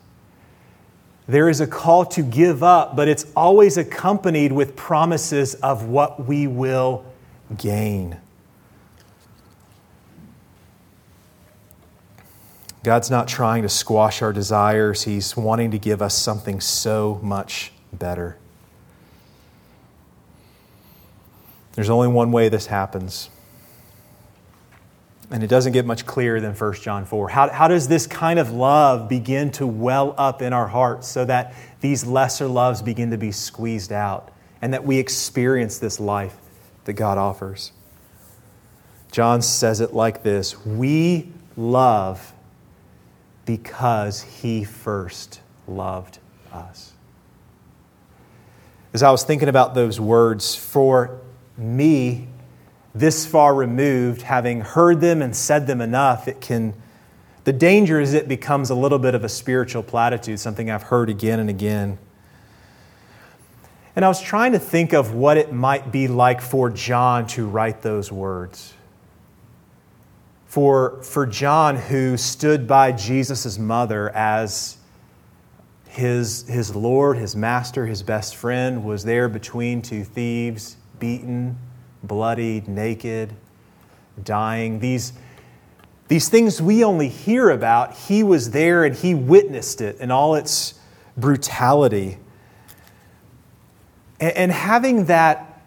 There 1.28 1.50
is 1.50 1.60
a 1.60 1.68
call 1.68 2.06
to 2.06 2.22
give 2.22 2.64
up, 2.64 2.96
but 2.96 3.10
it's 3.10 3.26
always 3.36 3.78
accompanied 3.78 4.54
with 4.54 4.76
promises 4.76 5.56
of 5.56 5.84
what 5.84 6.26
we 6.26 6.48
will 6.48 7.04
gain. 7.58 8.18
God's 12.84 13.12
not 13.12 13.28
trying 13.28 13.64
to 13.64 13.70
squash 13.70 14.22
our 14.22 14.32
desires, 14.32 15.04
He's 15.04 15.36
wanting 15.36 15.72
to 15.72 15.78
give 15.78 16.02
us 16.02 16.18
something 16.18 16.62
so 16.62 17.20
much 17.22 17.74
better. 17.92 18.38
There's 21.74 21.90
only 21.90 22.08
one 22.08 22.32
way 22.32 22.48
this 22.48 22.68
happens. 22.68 23.30
And 25.30 25.44
it 25.44 25.48
doesn't 25.48 25.74
get 25.74 25.86
much 25.86 26.06
clearer 26.06 26.40
than 26.40 26.54
1 26.54 26.74
John 26.76 27.06
4. 27.06 27.30
How, 27.30 27.50
how 27.50 27.68
does 27.68 27.88
this 27.88 28.08
kind 28.08 28.40
of 28.40 28.52
love 28.52 29.10
begin 29.10 29.52
to 29.54 29.68
well 29.68 30.16
up 30.18 30.42
in 30.42 30.54
our 30.54 30.68
hearts 30.68 31.08
so 31.08 31.26
that 31.26 31.54
these 31.82 32.06
lesser 32.06 32.48
loves 32.48 32.82
begin 32.82 33.12
to 33.12 33.18
be 33.18 33.32
squeezed 33.32 33.92
out 33.92 34.32
and 34.62 34.74
that 34.74 34.86
we 34.86 34.98
experience 34.98 35.80
this 35.80 36.00
life 36.00 36.36
that 36.86 36.94
God 36.94 37.18
offers? 37.18 37.74
John 39.12 39.42
says 39.42 39.82
it 39.82 39.94
like 39.94 40.24
this 40.24 40.66
We 40.66 41.32
love 41.58 42.34
because 43.46 44.22
he 44.22 44.64
first 44.64 45.42
loved 45.68 46.20
us. 46.52 46.94
As 48.94 49.04
I 49.04 49.12
was 49.12 49.24
thinking 49.24 49.50
about 49.50 49.76
those 49.76 50.00
words, 50.00 50.56
for 50.56 51.20
me, 51.58 52.28
this 53.00 53.26
far 53.26 53.54
removed, 53.54 54.22
having 54.24 54.62
heard 54.62 55.02
them 55.02 55.22
and 55.22 55.36
said 55.36 55.68
them 55.68 55.82
enough, 55.82 56.28
it 56.28 56.42
can. 56.42 56.74
The 57.44 57.54
danger 57.54 58.00
is 58.00 58.14
it 58.14 58.28
becomes 58.28 58.70
a 58.70 58.76
little 58.76 59.00
bit 59.00 59.16
of 59.16 59.24
a 59.24 59.30
spiritual 59.30 59.84
platitude, 59.84 60.40
something 60.40 60.70
I've 60.70 60.84
heard 60.84 61.10
again 61.10 61.40
and 61.40 61.50
again. 61.50 61.98
And 63.96 64.06
I 64.06 64.10
was 64.10 64.22
trying 64.22 64.52
to 64.52 64.60
think 64.60 64.94
of 64.94 65.14
what 65.14 65.38
it 65.38 65.52
might 65.52 65.92
be 65.92 66.08
like 66.08 66.42
for 66.42 66.70
John 66.70 67.26
to 67.30 67.48
write 67.48 67.82
those 67.82 68.12
words. 68.12 68.74
For, 70.46 71.02
for 71.04 71.26
John, 71.26 71.76
who 71.76 72.16
stood 72.16 72.68
by 72.68 72.92
Jesus' 72.92 73.58
mother 73.58 74.10
as 74.16 74.78
his, 75.88 76.48
his 76.48 76.76
Lord, 76.76 77.18
his 77.18 77.36
master, 77.36 77.88
his 77.88 78.04
best 78.04 78.36
friend, 78.36 78.86
was 78.86 79.04
there 79.04 79.28
between 79.28 79.82
two 79.82 80.04
thieves, 80.04 80.78
beaten, 81.00 81.58
bloodied, 82.04 82.68
naked, 82.68 83.34
dying. 84.24 84.80
These, 84.80 85.14
these 86.08 86.30
things 86.30 86.62
we 86.62 86.84
only 86.84 87.10
hear 87.10 87.50
about, 87.50 87.96
he 87.96 88.24
was 88.24 88.52
there 88.52 88.86
and 88.86 88.96
he 88.96 89.14
witnessed 89.14 89.82
it 89.82 90.00
in 90.00 90.12
all 90.12 90.36
its 90.36 90.80
brutality. 91.16 92.18
And, 94.20 94.38
and 94.38 94.52
having 94.52 95.06
that 95.06 95.62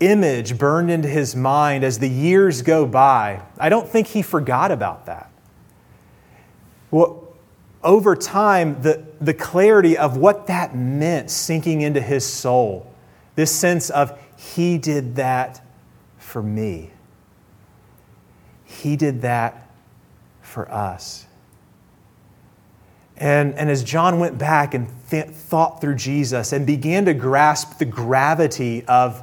image 0.00 0.58
burned 0.58 0.90
into 0.90 1.08
his 1.08 1.36
mind 1.36 1.84
as 1.84 1.98
the 1.98 2.08
years 2.08 2.62
go 2.62 2.86
by, 2.86 3.42
I 3.58 3.68
don't 3.68 3.88
think 3.88 4.08
he 4.08 4.22
forgot 4.22 4.70
about 4.70 5.06
that. 5.06 5.30
Well, 6.90 7.28
over 7.82 8.14
time, 8.14 8.80
the, 8.82 9.04
the 9.20 9.34
clarity 9.34 9.96
of 9.96 10.16
what 10.16 10.46
that 10.46 10.76
meant 10.76 11.30
sinking 11.30 11.80
into 11.80 12.00
his 12.00 12.24
soul, 12.24 12.92
this 13.34 13.50
sense 13.50 13.90
of 13.90 14.18
he 14.42 14.76
did 14.76 15.16
that 15.16 15.64
for 16.18 16.42
me. 16.42 16.90
He 18.64 18.96
did 18.96 19.22
that 19.22 19.70
for 20.40 20.70
us. 20.70 21.26
And, 23.16 23.54
and 23.54 23.70
as 23.70 23.84
John 23.84 24.18
went 24.18 24.38
back 24.38 24.74
and 24.74 24.88
th- 25.10 25.28
thought 25.28 25.80
through 25.80 25.94
Jesus 25.94 26.52
and 26.52 26.66
began 26.66 27.04
to 27.04 27.14
grasp 27.14 27.78
the 27.78 27.84
gravity 27.84 28.84
of, 28.86 29.22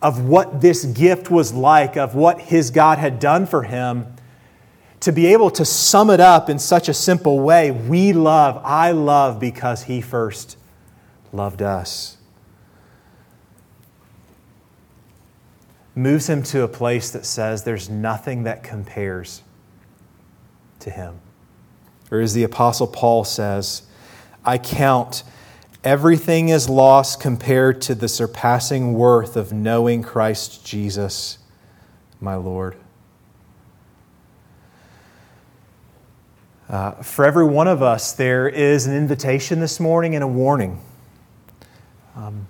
of 0.00 0.24
what 0.24 0.60
this 0.60 0.84
gift 0.84 1.30
was 1.30 1.52
like, 1.52 1.96
of 1.96 2.14
what 2.14 2.40
his 2.40 2.70
God 2.70 2.98
had 2.98 3.18
done 3.18 3.46
for 3.46 3.64
him, 3.64 4.06
to 5.00 5.10
be 5.10 5.26
able 5.26 5.50
to 5.50 5.64
sum 5.64 6.08
it 6.08 6.20
up 6.20 6.48
in 6.48 6.58
such 6.58 6.88
a 6.88 6.94
simple 6.94 7.40
way 7.40 7.70
we 7.72 8.12
love, 8.12 8.60
I 8.64 8.92
love 8.92 9.40
because 9.40 9.84
he 9.84 10.00
first 10.00 10.56
loved 11.32 11.62
us. 11.62 12.18
Moves 16.00 16.28
him 16.28 16.42
to 16.42 16.62
a 16.62 16.68
place 16.68 17.10
that 17.10 17.24
says 17.26 17.64
there's 17.64 17.88
nothing 17.88 18.44
that 18.44 18.62
compares 18.62 19.42
to 20.80 20.90
him. 20.90 21.20
Or 22.10 22.20
as 22.20 22.34
the 22.34 22.42
Apostle 22.42 22.86
Paul 22.86 23.24
says, 23.24 23.82
I 24.44 24.58
count 24.58 25.22
everything 25.84 26.50
as 26.50 26.68
loss 26.68 27.16
compared 27.16 27.80
to 27.82 27.94
the 27.94 28.08
surpassing 28.08 28.94
worth 28.94 29.36
of 29.36 29.52
knowing 29.52 30.02
Christ 30.02 30.64
Jesus, 30.64 31.38
my 32.20 32.34
Lord. 32.34 32.76
Uh, 36.68 36.92
for 37.02 37.24
every 37.24 37.44
one 37.44 37.66
of 37.66 37.82
us, 37.82 38.12
there 38.12 38.48
is 38.48 38.86
an 38.86 38.96
invitation 38.96 39.60
this 39.60 39.80
morning 39.80 40.14
and 40.14 40.22
a 40.22 40.28
warning 40.28 40.80
um, 42.14 42.46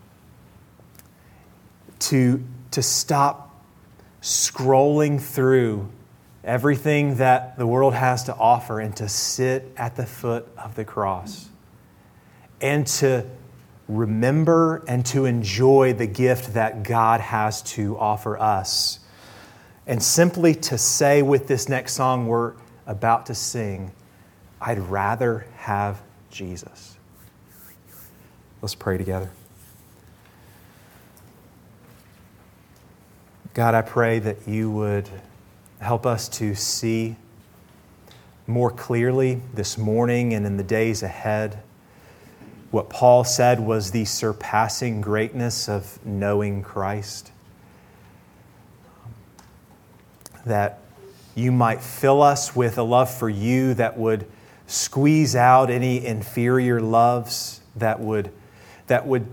to 1.98 2.42
to 2.72 2.82
stop 2.82 3.64
scrolling 4.22 5.20
through 5.20 5.88
everything 6.44 7.16
that 7.16 7.58
the 7.58 7.66
world 7.66 7.94
has 7.94 8.24
to 8.24 8.34
offer 8.34 8.80
and 8.80 8.96
to 8.96 9.08
sit 9.08 9.72
at 9.76 9.96
the 9.96 10.06
foot 10.06 10.48
of 10.56 10.74
the 10.74 10.84
cross 10.84 11.48
and 12.60 12.86
to 12.86 13.26
remember 13.88 14.82
and 14.86 15.04
to 15.04 15.24
enjoy 15.24 15.92
the 15.92 16.06
gift 16.06 16.54
that 16.54 16.82
God 16.82 17.20
has 17.20 17.62
to 17.62 17.98
offer 17.98 18.38
us. 18.38 19.00
And 19.86 20.02
simply 20.02 20.54
to 20.54 20.78
say 20.78 21.22
with 21.22 21.48
this 21.48 21.68
next 21.68 21.94
song 21.94 22.26
we're 22.26 22.54
about 22.86 23.26
to 23.26 23.34
sing, 23.34 23.92
I'd 24.60 24.78
rather 24.78 25.46
have 25.56 26.00
Jesus. 26.30 26.96
Let's 28.62 28.74
pray 28.74 28.98
together. 28.98 29.30
God, 33.52 33.74
I 33.74 33.82
pray 33.82 34.20
that 34.20 34.46
you 34.46 34.70
would 34.70 35.08
help 35.80 36.06
us 36.06 36.28
to 36.28 36.54
see 36.54 37.16
more 38.46 38.70
clearly 38.70 39.40
this 39.52 39.76
morning 39.76 40.34
and 40.34 40.46
in 40.46 40.56
the 40.56 40.62
days 40.62 41.02
ahead 41.02 41.60
what 42.70 42.88
Paul 42.88 43.24
said 43.24 43.58
was 43.58 43.90
the 43.90 44.04
surpassing 44.04 45.00
greatness 45.00 45.68
of 45.68 45.98
knowing 46.06 46.62
Christ. 46.62 47.32
That 50.46 50.78
you 51.34 51.50
might 51.50 51.80
fill 51.80 52.22
us 52.22 52.54
with 52.54 52.78
a 52.78 52.84
love 52.84 53.12
for 53.12 53.28
you 53.28 53.74
that 53.74 53.98
would 53.98 54.26
squeeze 54.68 55.34
out 55.34 55.70
any 55.70 56.06
inferior 56.06 56.80
loves, 56.80 57.62
that 57.74 57.98
would, 57.98 58.30
that 58.86 59.08
would 59.08 59.26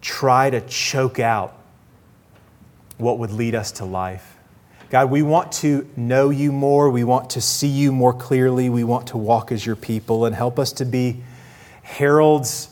try 0.00 0.48
to 0.48 0.62
choke 0.62 1.18
out 1.18 1.59
what 3.00 3.18
would 3.18 3.30
lead 3.30 3.54
us 3.54 3.72
to 3.72 3.84
life. 3.84 4.36
God, 4.90 5.10
we 5.10 5.22
want 5.22 5.52
to 5.52 5.88
know 5.96 6.30
you 6.30 6.50
more. 6.50 6.90
We 6.90 7.04
want 7.04 7.30
to 7.30 7.40
see 7.40 7.68
you 7.68 7.92
more 7.92 8.12
clearly. 8.12 8.68
We 8.68 8.82
want 8.82 9.08
to 9.08 9.16
walk 9.16 9.52
as 9.52 9.64
your 9.64 9.76
people 9.76 10.24
and 10.24 10.34
help 10.34 10.58
us 10.58 10.72
to 10.74 10.84
be 10.84 11.22
heralds 11.82 12.70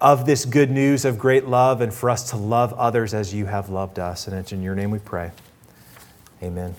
of 0.00 0.26
this 0.26 0.44
good 0.44 0.70
news 0.70 1.04
of 1.04 1.18
great 1.18 1.46
love 1.46 1.80
and 1.80 1.94
for 1.94 2.10
us 2.10 2.30
to 2.30 2.36
love 2.36 2.72
others 2.74 3.14
as 3.14 3.32
you 3.32 3.46
have 3.46 3.70
loved 3.70 3.98
us. 3.98 4.26
And 4.26 4.36
it's 4.36 4.52
in 4.52 4.62
your 4.62 4.74
name 4.74 4.90
we 4.90 4.98
pray. 4.98 5.30
Amen. 6.42 6.74